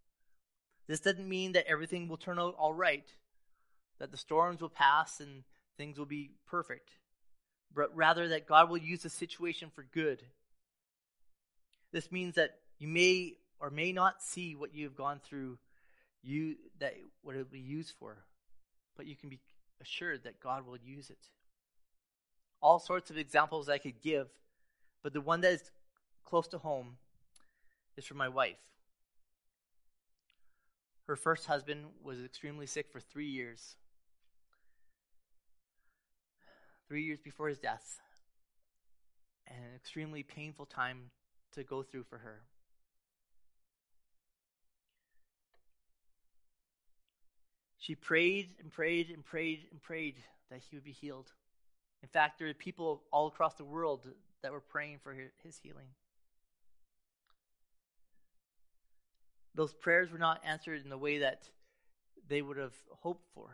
This 0.87 1.01
doesn't 1.01 1.29
mean 1.29 1.53
that 1.53 1.69
everything 1.69 2.09
will 2.09 2.17
turn 2.17 2.39
out 2.39 2.55
all 2.59 2.73
right, 2.73 3.05
that 3.99 4.11
the 4.11 4.17
storms 4.17 4.61
will 4.61 4.69
pass 4.69 5.21
and 5.21 5.43
things 5.77 5.99
will 5.99 6.07
be 6.07 6.31
perfect, 6.47 6.91
but 7.75 7.95
rather 7.95 8.29
that 8.29 8.47
God 8.47 8.71
will 8.71 8.79
use 8.79 9.03
the 9.03 9.11
situation 9.11 9.71
for 9.75 9.85
good. 9.93 10.23
This 11.93 12.13
means 12.13 12.37
that 12.37 12.59
you 12.79 12.89
may 12.89 13.37
or 13.61 13.71
may 13.71 13.93
not 13.93 14.23
see 14.23 14.55
what 14.55 14.75
you've 14.75 14.97
gone 14.97 15.21
through 15.25 15.59
you 16.23 16.57
that 16.81 16.95
what 17.23 17.35
it 17.35 17.39
will 17.39 17.45
be 17.45 17.59
used 17.59 17.95
for 17.99 18.17
but 18.97 19.07
you 19.07 19.15
can 19.15 19.29
be 19.29 19.41
assured 19.81 20.25
that 20.25 20.41
god 20.41 20.67
will 20.67 20.79
use 20.85 21.11
it 21.11 21.29
all 22.61 22.79
sorts 22.79 23.11
of 23.11 23.17
examples 23.17 23.69
i 23.69 23.79
could 23.79 24.01
give 24.03 24.29
but 25.03 25.13
the 25.13 25.21
one 25.21 25.41
that 25.41 25.53
is 25.53 25.71
close 26.25 26.49
to 26.49 26.59
home 26.59 26.97
is 27.97 28.05
for 28.05 28.15
my 28.15 28.29
wife 28.29 28.59
her 31.07 31.17
first 31.17 31.47
husband 31.47 31.85
was 32.03 32.23
extremely 32.23 32.67
sick 32.67 32.91
for 32.91 33.01
three 33.01 33.29
years 33.29 33.77
three 36.89 37.03
years 37.03 37.19
before 37.23 37.49
his 37.49 37.59
death 37.59 38.01
and 39.47 39.59
an 39.59 39.75
extremely 39.77 40.23
painful 40.23 40.67
time 40.67 41.11
to 41.53 41.63
go 41.63 41.83
through 41.83 42.05
for 42.05 42.19
her 42.19 42.43
She 47.87 47.95
prayed 47.95 48.49
and 48.59 48.73
prayed 48.73 49.11
and 49.11 49.25
prayed 49.25 49.69
and 49.71 49.81
prayed 49.81 50.17
that 50.51 50.61
he 50.69 50.75
would 50.75 50.83
be 50.83 50.91
healed. 50.91 51.31
In 52.03 52.09
fact, 52.09 52.37
there 52.37 52.49
were 52.49 52.55
people 52.55 53.05
all 53.13 53.29
across 53.29 53.55
the 53.55 53.65
world 53.65 54.09
that 54.43 54.51
were 54.51 54.61
praying 54.61 54.99
for 55.05 55.15
his 55.45 55.57
healing. 55.63 55.87
Those 59.57 59.73
prayers 59.73 60.13
were 60.13 60.19
not 60.19 60.43
answered 60.45 60.83
in 60.83 60.91
the 60.91 60.99
way 60.99 61.19
that 61.19 61.49
they 62.29 62.43
would 62.43 62.59
have 62.59 62.75
hoped 62.91 63.25
for. 63.35 63.49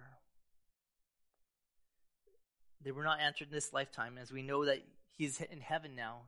They 2.85 2.91
were 2.91 3.05
not 3.05 3.21
answered 3.21 3.49
in 3.49 3.55
this 3.55 3.73
lifetime, 3.73 4.19
as 4.21 4.33
we 4.33 4.43
know 4.43 4.65
that 4.65 4.83
he's 5.13 5.41
in 5.41 5.61
heaven 5.61 5.95
now 5.95 6.23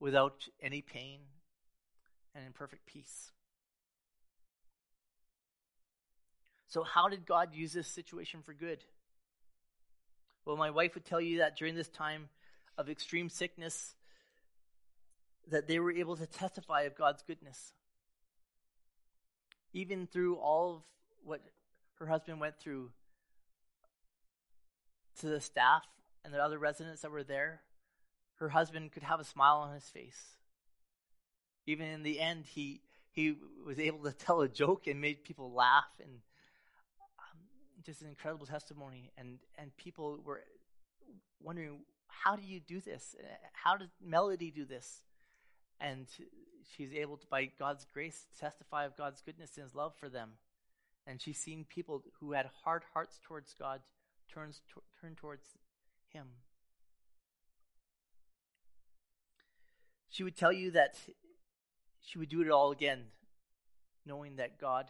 without 0.00 0.48
any 0.62 0.80
pain 0.80 1.20
and 2.34 2.46
in 2.46 2.52
perfect 2.52 2.86
peace. 2.86 3.30
So, 6.68 6.82
how 6.82 7.08
did 7.08 7.26
God 7.26 7.50
use 7.52 7.74
this 7.74 7.88
situation 7.88 8.40
for 8.42 8.54
good? 8.54 8.78
Well, 10.46 10.56
my 10.56 10.70
wife 10.70 10.94
would 10.94 11.04
tell 11.04 11.20
you 11.20 11.38
that 11.38 11.58
during 11.58 11.74
this 11.74 11.88
time 11.88 12.30
of 12.78 12.88
extreme 12.88 13.28
sickness, 13.28 13.94
that 15.50 15.68
they 15.68 15.78
were 15.78 15.92
able 15.92 16.16
to 16.16 16.26
testify 16.26 16.82
of 16.82 16.96
God's 16.96 17.22
goodness. 17.22 17.74
Even 19.72 20.06
through 20.06 20.36
all 20.36 20.76
of 20.76 20.82
what 21.24 21.40
her 21.98 22.06
husband 22.06 22.40
went 22.40 22.58
through, 22.58 22.90
to 25.20 25.26
the 25.26 25.40
staff 25.40 25.84
and 26.24 26.32
the 26.32 26.42
other 26.42 26.58
residents 26.58 27.02
that 27.02 27.10
were 27.10 27.24
there, 27.24 27.60
her 28.36 28.50
husband 28.50 28.92
could 28.92 29.02
have 29.02 29.20
a 29.20 29.24
smile 29.24 29.58
on 29.58 29.74
his 29.74 29.88
face. 29.88 30.36
Even 31.66 31.86
in 31.86 32.02
the 32.02 32.20
end, 32.20 32.44
he 32.46 32.80
he 33.10 33.36
was 33.64 33.78
able 33.78 34.02
to 34.02 34.12
tell 34.12 34.40
a 34.40 34.48
joke 34.48 34.86
and 34.86 35.00
made 35.00 35.22
people 35.22 35.52
laugh 35.52 35.90
and 36.00 36.10
um, 37.18 37.38
just 37.84 38.00
an 38.02 38.08
incredible 38.08 38.46
testimony. 38.46 39.12
And 39.16 39.38
and 39.56 39.76
people 39.76 40.18
were 40.24 40.42
wondering, 41.40 41.80
how 42.08 42.36
do 42.36 42.42
you 42.42 42.58
do 42.60 42.80
this? 42.80 43.14
How 43.52 43.76
did 43.76 43.90
Melody 44.04 44.50
do 44.50 44.64
this? 44.64 45.02
And 45.82 46.06
she's 46.76 46.92
able 46.94 47.16
to, 47.16 47.26
by 47.26 47.50
God's 47.58 47.84
grace, 47.92 48.26
testify 48.38 48.84
of 48.84 48.96
God's 48.96 49.20
goodness 49.20 49.56
and 49.56 49.64
His 49.64 49.74
love 49.74 49.94
for 49.98 50.08
them. 50.08 50.30
And 51.06 51.20
she's 51.20 51.38
seen 51.38 51.66
people 51.68 52.04
who 52.20 52.32
had 52.32 52.48
hard 52.64 52.84
hearts 52.94 53.18
towards 53.26 53.52
God 53.58 53.80
turns 54.32 54.60
to, 54.72 54.82
turn 55.00 55.16
towards 55.16 55.44
Him. 56.10 56.26
She 60.08 60.22
would 60.22 60.36
tell 60.36 60.52
you 60.52 60.70
that 60.70 60.94
she 62.00 62.18
would 62.18 62.28
do 62.28 62.42
it 62.42 62.50
all 62.50 62.70
again, 62.70 63.00
knowing 64.06 64.36
that 64.36 64.60
God 64.60 64.86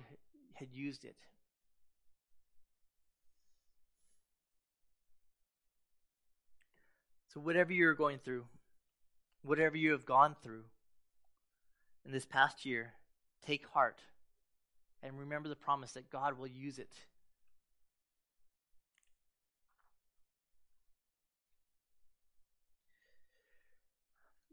had 0.55 0.69
used 0.75 1.05
it. 1.05 1.17
So, 7.33 7.41
whatever 7.41 7.73
you're 7.73 7.95
going 7.95 8.19
through, 8.19 8.45
whatever 9.43 9.77
you 9.77 9.93
have 9.93 10.05
gone 10.05 10.37
through 10.43 10.65
in 12.05 12.13
this 12.13 12.25
past 12.25 12.65
year, 12.65 12.93
take 13.47 13.67
heart 13.69 13.99
and 15.03 15.19
remember 15.19 15.49
the 15.49 15.57
promise 15.57 15.93
that 15.93 16.11
God 16.11 16.39
will 16.39 16.47
use 16.47 16.79
it. 16.79 16.91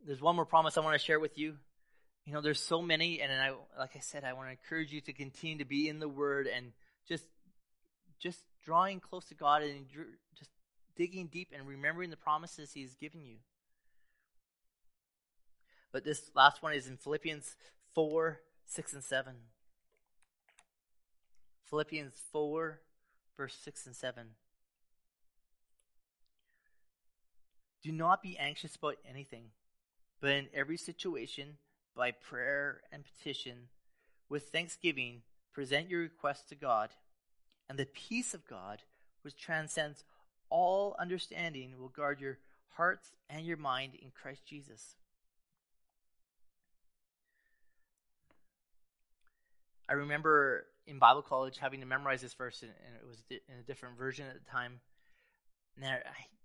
There's 0.05 0.21
one 0.21 0.35
more 0.35 0.45
promise 0.45 0.75
I 0.77 0.81
want 0.81 0.99
to 0.99 1.05
share 1.05 1.19
with 1.19 1.37
you. 1.37 1.55
You 2.25 2.33
know, 2.33 2.41
there's 2.41 2.61
so 2.61 2.81
many, 2.81 3.21
and 3.21 3.31
I, 3.31 3.51
like 3.77 3.95
I 3.95 3.99
said, 3.99 4.23
I 4.23 4.33
want 4.33 4.47
to 4.47 4.51
encourage 4.51 4.91
you 4.91 5.01
to 5.01 5.13
continue 5.13 5.59
to 5.59 5.65
be 5.65 5.87
in 5.87 5.99
the 5.99 6.07
Word 6.07 6.47
and 6.47 6.71
just, 7.07 7.25
just 8.19 8.39
drawing 8.63 8.99
close 8.99 9.25
to 9.25 9.35
God 9.35 9.61
and 9.61 9.85
just 10.35 10.49
digging 10.95 11.27
deep 11.27 11.49
and 11.55 11.67
remembering 11.67 12.09
the 12.09 12.17
promises 12.17 12.71
He's 12.73 12.95
given 12.95 13.25
you. 13.25 13.37
But 15.91 16.03
this 16.03 16.31
last 16.35 16.61
one 16.61 16.73
is 16.73 16.87
in 16.87 16.97
Philippians 16.97 17.55
4, 17.95 18.39
6, 18.65 18.93
and 18.93 19.03
7. 19.03 19.33
Philippians 21.69 22.13
4, 22.31 22.79
verse 23.37 23.55
6 23.63 23.85
and 23.85 23.95
7. 23.95 24.27
Do 27.83 27.91
not 27.91 28.21
be 28.21 28.37
anxious 28.37 28.75
about 28.75 28.97
anything, 29.07 29.45
but 30.19 30.31
in 30.31 30.47
every 30.53 30.77
situation, 30.77 31.57
by 31.95 32.11
prayer 32.11 32.81
and 32.91 33.03
petition, 33.05 33.69
with 34.27 34.49
thanksgiving, 34.49 35.21
present 35.53 35.89
your 35.89 36.01
requests 36.01 36.49
to 36.49 36.55
God, 36.55 36.89
and 37.69 37.77
the 37.77 37.85
peace 37.85 38.33
of 38.33 38.47
God, 38.47 38.81
which 39.21 39.37
transcends 39.37 40.03
all 40.49 40.95
understanding, 40.99 41.75
will 41.79 41.89
guard 41.89 42.19
your 42.19 42.39
hearts 42.75 43.11
and 43.29 43.45
your 43.45 43.57
mind 43.57 43.93
in 43.95 44.11
Christ 44.11 44.45
Jesus. 44.45 44.95
I 49.89 49.93
remember 49.93 50.67
in 50.85 50.99
Bible 50.99 51.23
college 51.23 51.57
having 51.57 51.79
to 51.79 51.85
memorize 51.85 52.21
this 52.21 52.33
verse, 52.33 52.61
and, 52.61 52.71
it 52.71 53.07
was 53.07 53.23
in 53.29 53.59
a 53.59 53.63
different 53.63 53.97
version 53.97 54.27
at 54.27 54.33
the 54.33 54.49
time. 54.49 54.79
And 55.75 55.85
I, 55.85 55.99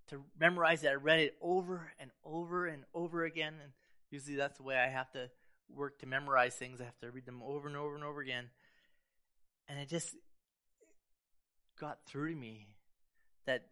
to 0.09 0.23
memorize 0.39 0.83
it, 0.83 0.89
I 0.89 0.95
read 0.95 1.21
it 1.21 1.37
over 1.43 1.93
and 1.99 2.11
over 2.25 2.67
and 2.67 2.85
over 2.95 3.25
again. 3.25 3.55
And 3.63 3.73
usually 4.11 4.37
that's 4.37 4.57
the 4.57 4.63
way 4.63 4.77
I 4.77 4.89
have 4.89 5.11
to 5.13 5.29
work 5.69 5.99
to 6.01 6.07
memorize 6.07 6.55
things. 6.55 6.81
I 6.81 6.85
have 6.85 6.99
to 7.01 7.11
read 7.11 7.27
them 7.27 7.43
over 7.45 7.69
and 7.69 7.77
over 7.77 7.95
and 7.95 8.05
over 8.05 8.21
again. 8.21 8.47
And 9.69 9.79
it 9.79 9.89
just 9.89 10.15
got 11.79 11.99
through 12.07 12.31
to 12.31 12.37
me 12.37 12.67
that 13.47 13.67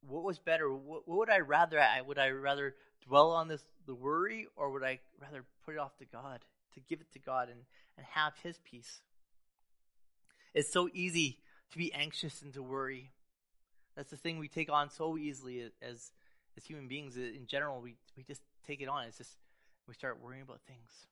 what 0.00 0.24
was 0.24 0.38
better? 0.38 0.72
What, 0.72 1.06
what 1.06 1.18
would 1.18 1.30
I 1.30 1.38
rather? 1.38 1.78
I 1.78 2.00
would 2.00 2.18
I 2.18 2.30
rather 2.30 2.74
dwell 3.06 3.30
on 3.30 3.48
this 3.48 3.62
the 3.86 3.94
worry, 3.94 4.46
or 4.56 4.70
would 4.70 4.84
I 4.84 5.00
rather 5.20 5.44
put 5.64 5.74
it 5.74 5.78
off 5.78 5.96
to 5.98 6.04
God, 6.04 6.40
to 6.74 6.80
give 6.80 7.00
it 7.00 7.12
to 7.12 7.18
God, 7.18 7.48
and 7.48 7.60
and 7.96 8.06
have 8.10 8.34
His 8.42 8.58
peace? 8.64 9.00
It's 10.54 10.72
so 10.72 10.88
easy 10.92 11.38
to 11.72 11.78
be 11.78 11.92
anxious 11.92 12.42
and 12.42 12.52
to 12.54 12.62
worry. 12.62 13.10
That's 13.96 14.10
the 14.10 14.16
thing 14.16 14.38
we 14.38 14.48
take 14.48 14.70
on 14.70 14.90
so 14.90 15.16
easily 15.16 15.62
as 15.82 16.12
as 16.56 16.64
human 16.64 16.88
beings. 16.88 17.16
In 17.16 17.46
general, 17.46 17.80
we 17.80 17.96
we 18.16 18.22
just 18.22 18.42
take 18.66 18.80
it 18.80 18.88
on. 18.88 19.04
It's 19.06 19.18
just 19.18 19.36
we 19.88 19.94
start 19.94 20.22
worrying 20.22 20.42
about 20.42 20.60
things. 20.66 21.06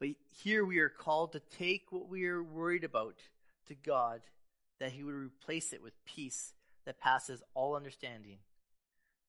But 0.00 0.08
here 0.42 0.64
we 0.64 0.78
are 0.78 0.88
called 0.88 1.32
to 1.32 1.40
take 1.58 1.86
what 1.90 2.08
we 2.08 2.26
are 2.26 2.42
worried 2.42 2.84
about 2.84 3.16
to 3.68 3.74
God, 3.74 4.20
that 4.80 4.92
He 4.92 5.02
would 5.02 5.14
replace 5.14 5.72
it 5.72 5.82
with 5.82 5.92
peace 6.04 6.52
that 6.84 7.00
passes 7.00 7.42
all 7.54 7.76
understanding, 7.76 8.38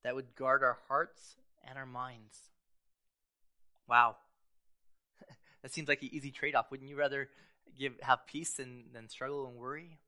that 0.03 0.15
would 0.15 0.35
guard 0.35 0.63
our 0.63 0.77
hearts 0.87 1.35
and 1.67 1.77
our 1.77 1.85
minds. 1.85 2.37
Wow. 3.87 4.17
that 5.61 5.73
seems 5.73 5.87
like 5.87 6.01
an 6.01 6.09
easy 6.11 6.31
trade 6.31 6.55
off. 6.55 6.71
Wouldn't 6.71 6.89
you 6.89 6.95
rather 6.95 7.29
give 7.77 7.93
have 8.01 8.25
peace 8.27 8.53
than, 8.53 8.85
than 8.93 9.09
struggle 9.09 9.47
and 9.47 9.57
worry? 9.57 9.99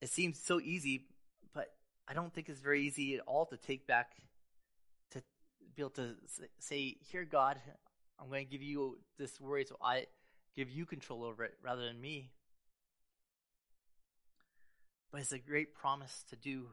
It 0.00 0.10
seems 0.10 0.38
so 0.38 0.60
easy, 0.60 1.06
but 1.54 1.68
I 2.08 2.12
don't 2.12 2.34
think 2.34 2.48
it's 2.48 2.60
very 2.60 2.82
easy 2.82 3.14
at 3.14 3.20
all 3.20 3.46
to 3.46 3.56
take 3.56 3.86
back, 3.86 4.16
to 5.12 5.22
be 5.76 5.82
able 5.82 5.90
to 5.90 6.16
say, 6.58 6.96
Here, 7.10 7.24
God, 7.24 7.60
I'm 8.20 8.28
going 8.28 8.44
to 8.44 8.50
give 8.50 8.62
you 8.62 8.98
this 9.18 9.40
worry 9.40 9.64
so 9.64 9.76
I 9.80 10.06
give 10.56 10.70
you 10.70 10.86
control 10.86 11.24
over 11.24 11.44
it 11.44 11.54
rather 11.62 11.84
than 11.84 12.00
me. 12.00 12.30
But 15.12 15.20
it's 15.20 15.32
a 15.32 15.38
great 15.38 15.74
promise 15.74 16.24
to 16.30 16.36
do. 16.36 16.68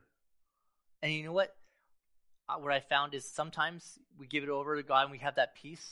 And 1.01 1.13
you 1.13 1.23
know 1.23 1.31
what? 1.31 1.55
Uh, 2.49 2.57
what 2.57 2.73
I 2.73 2.79
found 2.79 3.13
is 3.13 3.25
sometimes 3.25 3.99
we 4.17 4.25
give 4.25 4.43
it 4.43 4.49
over 4.49 4.75
to 4.75 4.81
God 4.81 5.03
and 5.03 5.11
we 5.11 5.19
have 5.19 5.35
that 5.35 5.53
peace 5.53 5.87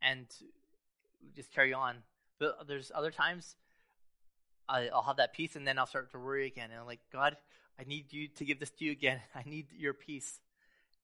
and 0.00 0.26
just 1.34 1.52
carry 1.52 1.72
on. 1.72 1.96
But 2.38 2.68
there's 2.68 2.92
other 2.94 3.10
times 3.10 3.56
I'll 4.68 5.02
have 5.02 5.16
that 5.16 5.32
peace 5.32 5.56
and 5.56 5.66
then 5.66 5.78
I'll 5.78 5.86
start 5.86 6.12
to 6.12 6.18
worry 6.18 6.46
again. 6.46 6.70
And 6.70 6.78
I'm 6.78 6.86
like, 6.86 7.00
God, 7.12 7.36
I 7.78 7.82
need 7.84 8.12
you 8.12 8.28
to 8.28 8.44
give 8.44 8.60
this 8.60 8.70
to 8.70 8.84
you 8.84 8.92
again. 8.92 9.20
I 9.34 9.42
need 9.44 9.66
your 9.76 9.92
peace. 9.92 10.40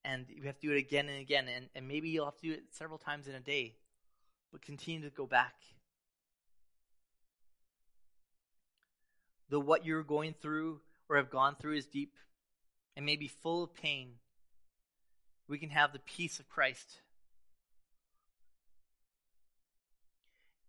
And 0.05 0.27
we 0.41 0.47
have 0.47 0.61
to 0.61 0.69
do 0.69 0.73
it 0.73 0.79
again 0.79 1.09
and 1.09 1.21
again. 1.21 1.47
And, 1.49 1.67
and 1.75 1.89
maybe 1.89 2.09
you'll 2.11 2.27
have 2.27 2.37
to 2.37 2.47
do 2.47 2.53
it 2.53 2.63
several 2.71 2.99
times 2.99 3.27
in 3.27 3.35
a 3.35 3.41
day. 3.41 3.75
But 4.53 4.63
continue 4.63 5.03
to 5.03 5.11
go 5.11 5.27
back. 5.27 5.55
Though 9.49 9.61
what 9.61 9.85
you're 9.85 10.05
going 10.05 10.35
through 10.41 10.81
or 11.09 11.17
have 11.17 11.31
gone 11.31 11.57
through 11.57 11.77
is 11.77 11.87
deep 11.87 12.15
and 12.97 13.05
maybe 13.05 13.27
full 13.27 13.65
of 13.65 13.75
pain, 13.75 14.11
we 15.49 15.59
can 15.59 15.71
have 15.71 15.93
the 15.93 15.99
peace 16.01 16.41
of 16.41 16.49
Christ. 16.49 16.99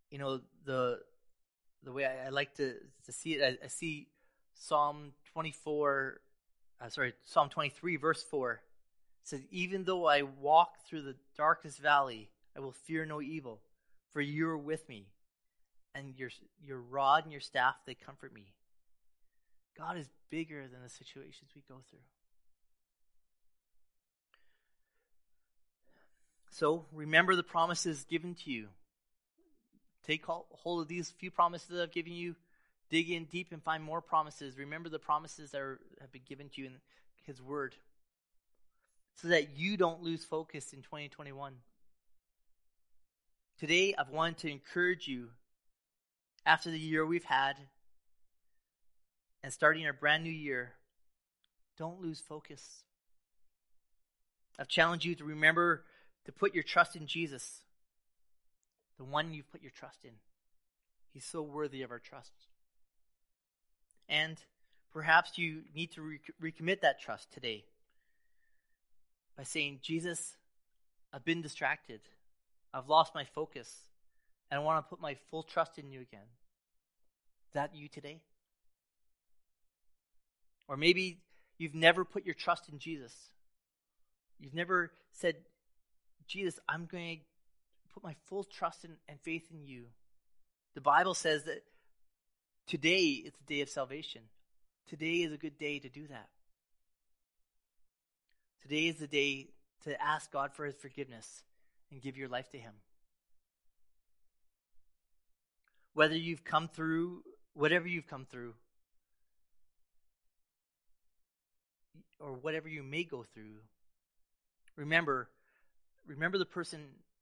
You 0.09 0.19
know, 0.19 0.41
the 0.65 0.99
the 1.83 1.91
way 1.91 2.05
I, 2.05 2.27
I 2.27 2.29
like 2.29 2.55
to, 2.55 2.73
to 3.05 3.11
see 3.11 3.35
it, 3.35 3.41
I, 3.61 3.65
I 3.65 3.67
see 3.67 4.07
Psalm 4.55 5.13
24, 5.31 6.19
uh, 6.81 6.89
sorry, 6.89 7.13
Psalm 7.23 7.49
23, 7.49 7.95
verse 7.95 8.23
4 8.23 8.61
says, 9.23 9.41
Even 9.51 9.83
though 9.83 10.05
I 10.05 10.23
walk 10.23 10.79
through 10.85 11.03
the 11.03 11.15
darkest 11.37 11.79
valley, 11.79 12.29
I 12.55 12.59
will 12.59 12.71
fear 12.71 13.05
no 13.05 13.21
evil, 13.21 13.61
for 14.11 14.21
you 14.21 14.49
are 14.49 14.57
with 14.57 14.87
me, 14.89 15.07
and 15.93 16.15
your, 16.17 16.29
your 16.61 16.81
rod 16.81 17.23
and 17.23 17.31
your 17.31 17.41
staff, 17.41 17.75
they 17.85 17.93
comfort 17.93 18.33
me. 18.33 18.53
God 19.77 19.97
is 19.97 20.09
bigger 20.29 20.67
than 20.67 20.81
the 20.83 20.89
situations 20.89 21.51
we 21.55 21.63
go 21.69 21.81
through. 21.89 21.99
So 26.57 26.85
remember 26.91 27.35
the 27.35 27.43
promises 27.43 28.05
given 28.09 28.35
to 28.43 28.51
you. 28.51 28.67
Take 30.05 30.25
hold 30.25 30.81
of 30.81 30.87
these 30.87 31.09
few 31.09 31.31
promises 31.31 31.67
that 31.69 31.81
I've 31.81 31.91
given 31.91 32.13
you 32.13 32.35
Dig 32.89 33.09
in 33.09 33.25
deep 33.25 33.51
and 33.51 33.61
find 33.61 33.83
more 33.83 34.01
promises. 34.01 34.57
Remember 34.57 34.89
the 34.89 34.99
promises 34.99 35.51
that 35.51 35.59
are, 35.59 35.79
have 35.99 36.11
been 36.11 36.21
given 36.27 36.49
to 36.49 36.61
you 36.61 36.67
in 36.67 36.75
His 37.23 37.41
Word 37.41 37.75
so 39.15 39.27
that 39.27 39.57
you 39.57 39.75
don't 39.75 40.03
lose 40.03 40.23
focus 40.23 40.71
in 40.73 40.81
2021. 40.83 41.55
Today, 43.59 43.93
I've 43.97 44.09
wanted 44.09 44.37
to 44.39 44.51
encourage 44.51 45.07
you 45.07 45.29
after 46.45 46.71
the 46.71 46.79
year 46.79 47.05
we've 47.05 47.25
had 47.25 47.55
and 49.43 49.51
starting 49.51 49.85
our 49.85 49.93
brand 49.93 50.23
new 50.23 50.29
year, 50.29 50.73
don't 51.77 52.01
lose 52.01 52.21
focus. 52.21 52.83
I've 54.57 54.67
challenged 54.67 55.03
you 55.03 55.15
to 55.15 55.25
remember 55.25 55.83
to 56.27 56.31
put 56.33 56.53
your 56.53 56.63
trust 56.63 56.95
in 56.97 57.07
Jesus, 57.07 57.61
the 58.97 59.05
one 59.05 59.33
you've 59.33 59.49
put 59.49 59.61
your 59.61 59.71
trust 59.71 60.03
in. 60.03 60.11
He's 61.13 61.23
so 61.23 61.41
worthy 61.41 61.81
of 61.81 61.89
our 61.89 61.99
trust. 61.99 62.33
And 64.09 64.37
perhaps 64.93 65.37
you 65.37 65.61
need 65.73 65.93
to 65.93 66.01
re- 66.01 66.19
recommit 66.51 66.81
that 66.81 66.99
trust 66.99 67.31
today 67.31 67.63
by 69.37 69.43
saying, 69.43 69.79
Jesus, 69.81 70.33
I've 71.13 71.23
been 71.23 71.41
distracted. 71.41 72.01
I've 72.73 72.89
lost 72.89 73.15
my 73.15 73.23
focus. 73.23 73.73
And 74.51 74.59
I 74.59 74.63
want 74.63 74.85
to 74.85 74.89
put 74.89 75.01
my 75.01 75.15
full 75.31 75.43
trust 75.43 75.79
in 75.79 75.89
you 75.89 76.01
again. 76.01 76.27
Is 77.47 77.53
that 77.53 77.73
you 77.73 77.87
today? 77.87 78.19
Or 80.67 80.75
maybe 80.75 81.19
you've 81.57 81.73
never 81.73 82.03
put 82.03 82.25
your 82.25 82.35
trust 82.35 82.67
in 82.69 82.79
Jesus. 82.79 83.13
You've 84.41 84.53
never 84.53 84.91
said, 85.13 85.35
Jesus, 86.27 86.59
I'm 86.67 86.85
going 86.85 87.17
to 87.17 87.93
put 87.93 88.03
my 88.03 88.15
full 88.25 88.43
trust 88.43 88.83
in, 88.83 88.91
and 89.07 89.19
faith 89.21 89.47
in 89.51 89.65
you. 89.65 89.85
The 90.75 90.81
Bible 90.81 91.13
says 91.13 91.43
that 91.45 91.63
today 92.67 93.05
is 93.25 93.33
the 93.33 93.55
day 93.55 93.61
of 93.61 93.69
salvation. 93.69 94.21
Today 94.87 95.23
is 95.23 95.31
a 95.31 95.37
good 95.37 95.57
day 95.57 95.79
to 95.79 95.89
do 95.89 96.07
that. 96.07 96.27
Today 98.61 98.87
is 98.87 98.97
the 98.97 99.07
day 99.07 99.47
to 99.85 100.01
ask 100.01 100.31
God 100.31 100.51
for 100.53 100.65
his 100.65 100.75
forgiveness 100.75 101.43
and 101.91 102.01
give 102.01 102.17
your 102.17 102.27
life 102.27 102.49
to 102.51 102.57
him. 102.57 102.73
Whether 105.93 106.15
you've 106.15 106.43
come 106.43 106.67
through, 106.67 107.23
whatever 107.53 107.87
you've 107.87 108.07
come 108.07 108.25
through, 108.29 108.53
or 112.19 112.33
whatever 112.33 112.67
you 112.67 112.83
may 112.83 113.03
go 113.03 113.25
through, 113.33 113.61
remember, 114.75 115.29
remember 116.07 116.37
the 116.37 116.45
person, 116.45 116.79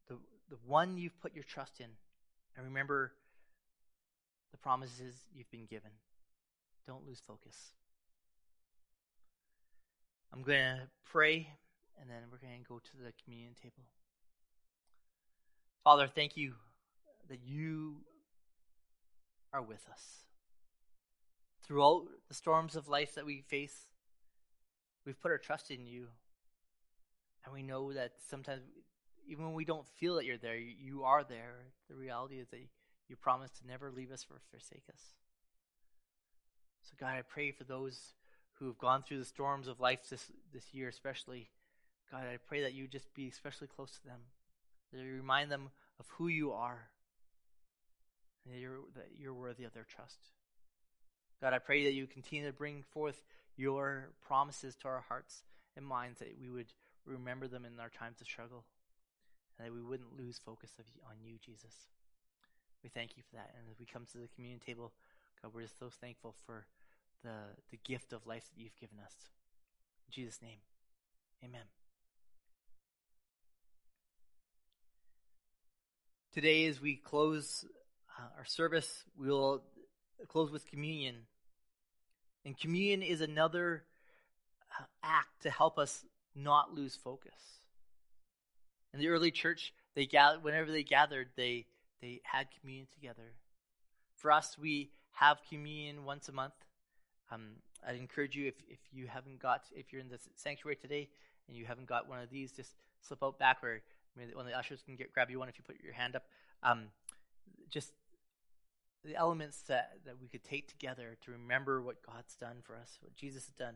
the, 0.08 0.16
the 0.50 0.58
one 0.66 0.98
you've 0.98 1.20
put 1.20 1.36
your 1.36 1.44
trust 1.44 1.80
in, 1.80 1.88
and 2.56 2.66
remember 2.66 3.12
the 4.52 4.58
promises 4.58 5.16
you've 5.34 5.52
been 5.52 5.66
given. 5.66 5.92
Don't 6.88 7.06
lose 7.08 7.20
focus. 7.26 7.74
I'm 10.32 10.44
going 10.44 10.60
to 10.60 10.82
pray, 11.12 11.48
and 12.00 12.10
then 12.10 12.18
we're 12.32 12.38
going 12.38 12.62
to 12.62 12.68
go 12.68 12.80
to 12.80 12.98
the 13.04 13.12
communion 13.24 13.54
table. 13.62 13.84
Father, 15.84 16.08
thank 16.08 16.38
you 16.38 16.54
that 17.30 17.40
you 17.46 17.98
are 19.54 19.62
with 19.62 19.86
us. 19.92 20.02
Throughout 21.64 22.04
the 22.28 22.34
storms 22.34 22.76
of 22.76 22.88
life 22.88 23.16
that 23.16 23.26
we 23.26 23.42
face, 23.42 23.76
we've 25.06 25.20
put 25.20 25.32
our 25.32 25.38
trust 25.38 25.72
in 25.72 25.88
you. 25.88 26.08
And 27.46 27.54
we 27.54 27.62
know 27.62 27.94
that 27.94 28.14
sometimes, 28.30 28.62
even 29.30 29.46
when 29.46 29.54
we 29.54 29.66
don't 29.66 29.88
feel 30.00 30.16
that 30.16 30.26
you're 30.26 30.38
there, 30.38 30.58
you 30.58 31.04
are 31.04 31.24
there. 31.24 31.68
The 31.90 31.96
reality 31.96 32.40
is 32.40 32.50
that 32.50 32.60
you 33.08 33.16
promise 33.16 33.52
to 33.60 33.68
never 33.68 33.92
leave 33.92 34.12
us 34.12 34.26
or 34.30 34.38
forsake 34.52 34.84
us. 34.92 35.02
So, 36.82 36.96
God, 37.00 37.14
I 37.14 37.22
pray 37.22 37.52
for 37.52 37.64
those 37.64 38.14
who 38.54 38.68
have 38.68 38.78
gone 38.78 39.04
through 39.04 39.20
the 39.20 39.26
storms 39.26 39.68
of 39.68 39.80
life 39.80 40.10
this, 40.10 40.32
this 40.54 40.74
year, 40.74 40.88
especially. 40.88 41.50
God, 42.12 42.22
I 42.22 42.38
pray 42.48 42.62
that 42.62 42.74
you 42.74 42.88
just 42.88 43.14
be 43.14 43.28
especially 43.28 43.68
close 43.68 43.92
to 43.92 44.06
them, 44.06 44.20
that 44.92 45.02
you 45.02 45.14
remind 45.14 45.52
them 45.52 45.70
of 46.00 46.06
who 46.18 46.28
you 46.28 46.52
are, 46.52 46.90
and 48.44 48.54
that 48.54 48.60
you're, 48.60 48.80
that 48.96 49.10
you're 49.18 49.34
worthy 49.34 49.64
of 49.64 49.74
their 49.74 49.86
trust. 49.86 50.18
God, 51.42 51.54
I 51.54 51.60
pray 51.60 51.84
that 51.86 51.94
you 51.94 52.08
continue 52.08 52.46
to 52.48 52.54
bring 52.54 52.84
forth 52.94 53.22
your 53.58 54.10
promises 54.26 54.76
to 54.78 54.88
our 54.88 55.04
hearts 55.08 55.44
and 55.76 55.86
minds, 55.86 56.20
that 56.20 56.36
we 56.40 56.50
would 56.50 56.68
remember 57.06 57.48
them 57.48 57.66
in 57.66 57.80
our 57.80 57.90
times 57.90 58.22
of 58.22 58.28
struggle, 58.28 58.66
and 59.58 59.68
that 59.68 59.74
we 59.74 59.82
wouldn't 59.82 60.18
lose 60.18 60.40
focus 60.44 60.72
of, 60.80 60.86
on 61.08 61.16
you, 61.24 61.38
Jesus. 61.44 61.74
We 62.84 62.90
thank 62.90 63.18
you 63.18 63.24
for 63.30 63.36
that. 63.36 63.52
And 63.58 63.70
as 63.72 63.80
we 63.80 63.86
come 63.86 64.06
to 64.12 64.18
the 64.18 64.28
communion 64.36 64.60
table, 64.60 64.92
God, 65.42 65.52
we're 65.54 65.64
just 65.64 65.80
so 65.80 65.90
thankful 65.90 66.36
for 66.46 66.66
the, 67.24 67.34
the 67.72 67.78
gift 67.84 68.14
of 68.14 68.28
life 68.28 68.44
that 68.50 68.62
you've 68.62 68.76
given 68.80 68.98
us. 69.04 69.14
In 70.08 70.12
Jesus' 70.14 70.42
name, 70.42 70.60
amen. 71.44 71.62
Today, 76.34 76.66
as 76.66 76.82
we 76.82 76.96
close 76.98 77.66
uh, 78.20 78.28
our 78.38 78.46
service, 78.46 79.06
we'll 79.18 79.64
close 80.28 80.52
with 80.52 80.68
communion. 80.68 81.16
And 82.44 82.58
communion 82.60 83.02
is 83.02 83.22
another 83.22 83.84
uh, 84.78 84.84
act 85.02 85.42
to 85.44 85.50
help 85.50 85.80
us 85.80 86.04
not 86.36 86.74
lose 86.74 86.96
focus. 86.96 87.62
In 88.94 89.00
the 89.00 89.08
early 89.10 89.32
church, 89.32 89.74
they 89.96 90.06
gathered, 90.06 90.44
whenever 90.44 90.72
they 90.72 90.84
gathered, 90.84 91.30
they 91.36 91.66
they 92.02 92.22
had 92.24 92.48
communion 92.60 92.88
together. 92.94 93.34
For 94.16 94.32
us, 94.32 94.58
we 94.60 94.92
have 95.14 95.40
communion 95.50 96.04
once 96.06 96.30
a 96.30 96.32
month. 96.32 96.54
Um, 97.32 97.56
I'd 97.88 97.96
encourage 97.96 98.36
you 98.36 98.48
if, 98.48 98.56
if 98.70 98.80
you 98.92 99.08
haven't 99.08 99.40
got 99.40 99.64
if 99.74 99.92
you're 99.92 100.02
in 100.02 100.10
the 100.10 100.20
sanctuary 100.36 100.76
today 100.76 101.10
and 101.48 101.58
you 101.58 101.66
haven't 101.66 101.88
got 101.88 102.08
one 102.08 102.20
of 102.20 102.30
these, 102.30 102.52
just 102.52 102.74
slip 103.02 103.24
out 103.24 103.40
back 103.40 103.64
where 103.64 103.82
one 104.16 104.46
of 104.46 104.52
the 104.52 104.58
ushers 104.58 104.82
can 104.86 104.96
get 104.96 105.14
grab 105.14 105.30
you 105.30 105.40
one 105.40 105.50
if 105.50 105.58
you 105.58 105.64
put 105.66 105.82
your 105.84 105.94
hand 105.94 106.16
up. 106.16 106.24
Um, 106.64 106.86
just 107.70 107.92
the 109.04 109.16
elements 109.16 109.62
that, 109.68 109.98
that 110.06 110.16
we 110.20 110.28
could 110.28 110.44
take 110.44 110.68
together 110.68 111.18
to 111.26 111.32
remember 111.32 111.82
what 111.82 111.98
God's 112.06 112.36
done 112.36 112.58
for 112.64 112.76
us, 112.76 112.98
what 113.02 113.16
Jesus 113.16 113.46
has 113.46 113.54
done. 113.54 113.76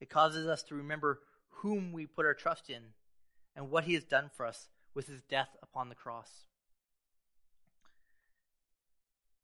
It 0.00 0.10
causes 0.10 0.46
us 0.46 0.62
to 0.64 0.74
remember 0.74 1.20
whom 1.48 1.92
we 1.92 2.06
put 2.06 2.26
our 2.26 2.34
trust 2.34 2.70
in 2.70 2.82
and 3.56 3.70
what 3.70 3.84
he 3.84 3.94
has 3.94 4.04
done 4.04 4.30
for 4.34 4.46
us 4.46 4.68
with 4.94 5.08
his 5.08 5.22
death 5.22 5.56
upon 5.62 5.88
the 5.88 5.94
cross. 5.94 6.44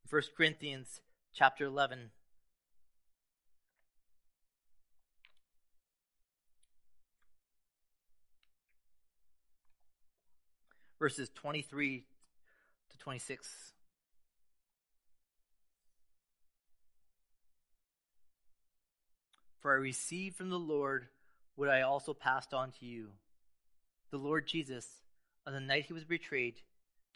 1 0.08 0.22
Corinthians 0.36 1.00
chapter 1.32 1.64
11 1.64 2.10
verses 11.00 11.30
23 11.34 12.04
to 12.90 12.98
26 12.98 13.72
For 19.64 19.72
I 19.72 19.76
received 19.76 20.36
from 20.36 20.50
the 20.50 20.58
Lord 20.58 21.06
what 21.56 21.70
I 21.70 21.80
also 21.80 22.12
passed 22.12 22.52
on 22.52 22.72
to 22.72 22.84
you. 22.84 23.12
The 24.10 24.18
Lord 24.18 24.46
Jesus, 24.46 24.86
on 25.46 25.54
the 25.54 25.60
night 25.60 25.86
he 25.86 25.94
was 25.94 26.04
betrayed, 26.04 26.56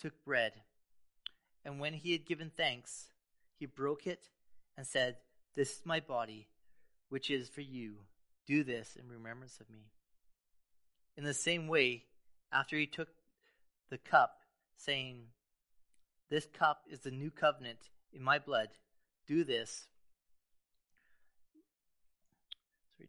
took 0.01 0.25
bread, 0.25 0.55
and 1.63 1.79
when 1.79 1.93
he 1.93 2.13
had 2.13 2.25
given 2.25 2.51
thanks, 2.57 3.09
he 3.59 3.67
broke 3.67 4.07
it 4.07 4.31
and 4.79 4.87
said, 4.87 5.17
This 5.57 5.73
is 5.73 5.83
my 5.85 6.01
body, 6.01 6.49
which 7.11 7.31
is 7.31 7.51
for 7.51 7.61
you. 7.61 7.97
Do 8.47 8.65
this 8.65 8.97
in 8.97 9.11
remembrance 9.11 9.61
of 9.61 9.69
me. 9.69 9.91
In 11.19 11.25
the 11.25 11.35
same 11.35 11.69
way, 11.69 12.05
after 12.51 12.79
he 12.79 12.87
took 12.87 13.11
the 13.91 13.99
cup, 13.99 14.39
saying, 14.79 15.19
This 16.31 16.47
cup 16.47 16.85
is 16.91 17.01
the 17.01 17.11
new 17.11 17.31
covenant 17.31 17.91
in 18.11 18.23
my 18.23 18.39
blood. 18.39 18.69
Do 19.27 19.45
this 19.45 19.89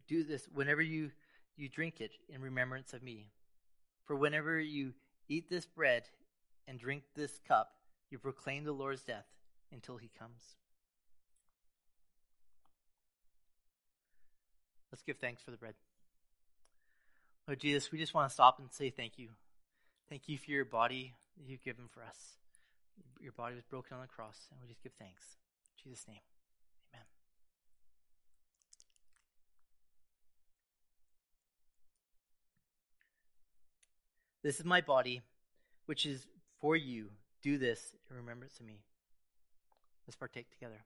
Do 0.08 0.24
this 0.24 0.48
whenever 0.54 0.82
you, 0.82 1.12
you 1.58 1.70
drink 1.70 2.02
it 2.02 2.12
in 2.28 2.42
remembrance 2.42 2.94
of 2.94 3.04
me. 3.04 3.28
For 4.06 4.16
whenever 4.16 4.60
you 4.60 4.94
eat 5.28 5.50
this 5.50 5.66
bread 5.66 6.04
and 6.68 6.80
drink 6.80 7.04
this 7.16 7.40
cup, 7.48 7.72
you 8.10 8.18
proclaim 8.18 8.64
the 8.64 8.72
Lord's 8.72 9.04
death 9.04 9.26
until 9.72 9.98
he 9.98 10.10
comes. 10.18 10.56
Let's 14.92 15.04
give 15.04 15.18
thanks 15.18 15.44
for 15.44 15.52
the 15.52 15.58
bread. 15.58 15.76
Lord 17.48 17.60
Jesus, 17.60 17.92
we 17.92 18.00
just 18.00 18.14
want 18.14 18.30
to 18.30 18.34
stop 18.34 18.60
and 18.60 18.72
say 18.72 18.90
thank 18.90 19.18
you. 19.18 19.30
Thank 20.10 20.28
you 20.28 20.38
for 20.38 20.50
your 20.52 20.66
body 20.66 21.14
that 21.38 21.48
you've 21.48 21.64
given 21.64 21.86
for 21.94 22.02
us. 22.02 22.38
Your 23.22 23.32
body 23.32 23.56
was 23.56 23.64
broken 23.64 23.96
on 23.96 24.02
the 24.02 24.08
cross, 24.08 24.38
and 24.52 24.60
we 24.62 24.68
just 24.68 24.82
give 24.82 24.94
thanks. 25.00 25.24
In 25.78 25.92
Jesus' 25.92 26.08
name. 26.08 26.20
This 34.42 34.60
is 34.60 34.66
my 34.66 34.82
body, 34.82 35.22
which 35.86 36.06
is 36.06 36.28
for 36.60 36.76
you. 36.76 37.10
Do 37.42 37.58
this 37.58 37.96
in 38.10 38.16
remembrance 38.16 38.60
of 38.60 38.66
me. 38.66 38.82
Let's 40.08 40.16
partake 40.16 40.50
together. 40.50 40.84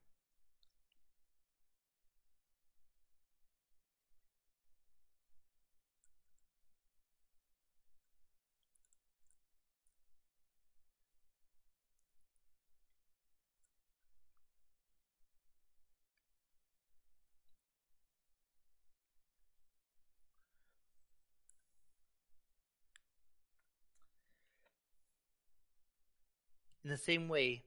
In 26.84 26.90
the 26.90 26.98
same 26.98 27.30
way, 27.30 27.64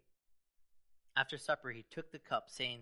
after 1.17 1.39
supper, 1.39 1.71
he 1.71 1.85
took 1.91 2.13
the 2.13 2.19
cup, 2.19 2.49
saying, 2.49 2.81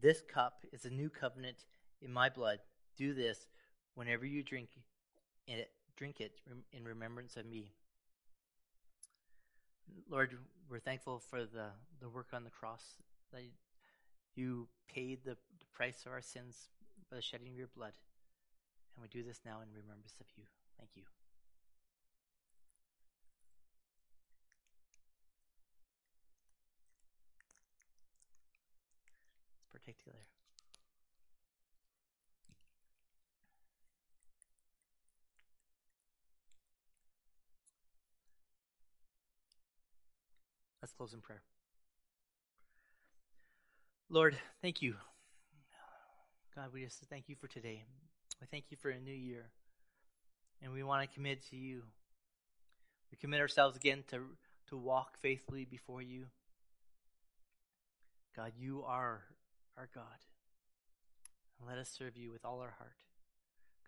This 0.00 0.22
cup 0.22 0.64
is 0.72 0.84
a 0.84 0.90
new 0.90 1.10
covenant 1.10 1.64
in 2.00 2.12
my 2.12 2.28
blood. 2.28 2.58
Do 2.96 3.12
this 3.14 3.46
whenever 3.94 4.24
you 4.24 4.42
drink 4.42 4.68
it, 5.48 5.70
drink 5.96 6.20
it 6.20 6.40
in 6.72 6.84
remembrance 6.84 7.36
of 7.36 7.46
me. 7.46 7.72
Lord, 10.08 10.36
we're 10.70 10.78
thankful 10.78 11.18
for 11.18 11.40
the, 11.40 11.70
the 12.00 12.08
work 12.08 12.28
on 12.32 12.44
the 12.44 12.50
cross 12.50 12.82
that 13.32 13.42
you 14.34 14.68
paid 14.88 15.24
the, 15.24 15.36
the 15.58 15.66
price 15.74 16.04
of 16.06 16.12
our 16.12 16.22
sins 16.22 16.68
by 17.10 17.16
the 17.16 17.22
shedding 17.22 17.48
of 17.48 17.56
your 17.56 17.68
blood. 17.76 17.92
And 18.94 19.02
we 19.02 19.08
do 19.08 19.26
this 19.26 19.40
now 19.44 19.60
in 19.60 19.68
remembrance 19.74 20.14
of 20.20 20.26
you. 20.36 20.44
Thank 20.78 20.90
you. 20.94 21.02
Let's. 29.86 30.16
Let's 40.80 40.92
close 40.92 41.12
in 41.12 41.20
prayer. 41.20 41.42
Lord, 44.10 44.36
thank 44.60 44.82
you. 44.82 44.96
God, 46.54 46.68
we 46.72 46.84
just 46.84 46.98
thank 47.08 47.28
you 47.28 47.36
for 47.36 47.46
today. 47.46 47.84
We 48.40 48.46
thank 48.50 48.64
you 48.70 48.76
for 48.76 48.90
a 48.90 49.00
new 49.00 49.12
year. 49.12 49.46
And 50.60 50.72
we 50.72 50.82
want 50.82 51.08
to 51.08 51.14
commit 51.14 51.48
to 51.50 51.56
you. 51.56 51.82
We 53.10 53.16
commit 53.16 53.40
ourselves 53.40 53.76
again 53.76 54.04
to, 54.10 54.20
to 54.68 54.76
walk 54.76 55.18
faithfully 55.18 55.64
before 55.64 56.02
you. 56.02 56.26
God, 58.36 58.52
you 58.58 58.84
are 58.86 59.22
our 59.76 59.88
God. 59.94 60.20
And 61.58 61.68
let 61.68 61.78
us 61.78 61.88
serve 61.88 62.16
you 62.16 62.30
with 62.30 62.44
all 62.44 62.60
our 62.60 62.74
heart. 62.78 62.96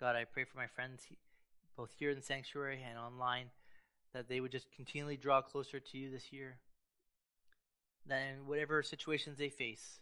God, 0.01 0.17
I 0.17 0.25
pray 0.25 0.45
for 0.45 0.57
my 0.57 0.67
friends, 0.67 1.07
both 1.77 1.91
here 1.99 2.11
in 2.11 2.17
the 2.17 2.23
sanctuary 2.23 2.81
and 2.89 2.99
online, 2.99 3.47
that 4.13 4.29
they 4.29 4.41
would 4.41 4.53
just 4.53 4.71
continually 4.75 5.17
draw 5.17 5.41
closer 5.41 5.81
to 5.81 5.99
you 5.99 6.11
this 6.11 6.33
year. 6.33 6.59
That 8.07 8.23
in 8.23 8.47
whatever 8.47 8.83
situations 8.83 9.39
they 9.39 9.49
face, 9.49 10.01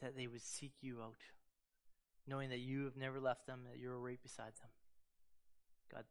that 0.00 0.16
they 0.16 0.26
would 0.26 0.42
seek 0.42 0.72
you 0.80 0.98
out, 1.02 1.18
knowing 2.26 2.50
that 2.50 2.60
you 2.60 2.84
have 2.84 2.96
never 2.96 3.20
left 3.20 3.46
them, 3.46 3.60
that 3.70 3.78
you're 3.78 3.98
right 3.98 4.22
beside 4.22 4.52
them. 4.60 4.70
God, 5.92 6.04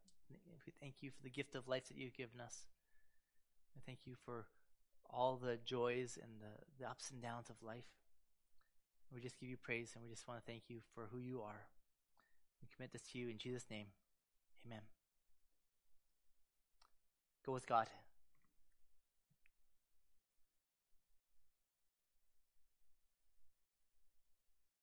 we 0.66 0.72
thank 0.80 0.96
you 1.00 1.10
for 1.10 1.22
the 1.22 1.30
gift 1.30 1.54
of 1.54 1.68
life 1.68 1.88
that 1.88 1.96
you've 1.96 2.16
given 2.16 2.40
us. 2.40 2.66
I 3.76 3.80
thank 3.86 4.00
you 4.04 4.14
for 4.24 4.46
all 5.08 5.36
the 5.36 5.58
joys 5.64 6.18
and 6.20 6.32
the, 6.40 6.82
the 6.84 6.90
ups 6.90 7.10
and 7.10 7.22
downs 7.22 7.48
of 7.48 7.56
life. 7.62 7.86
We 9.14 9.20
just 9.20 9.38
give 9.40 9.48
you 9.48 9.56
praise 9.56 9.92
and 9.94 10.04
we 10.04 10.10
just 10.10 10.28
want 10.28 10.38
to 10.40 10.50
thank 10.50 10.64
you 10.68 10.80
for 10.94 11.08
who 11.10 11.18
you 11.18 11.40
are. 11.40 11.66
We 12.60 12.68
commit 12.74 12.92
this 12.92 13.02
to 13.12 13.18
you 13.18 13.28
in 13.28 13.38
Jesus' 13.38 13.64
name. 13.70 13.86
Amen. 14.66 14.82
Go 17.44 17.52
with 17.52 17.66
God. 17.66 17.88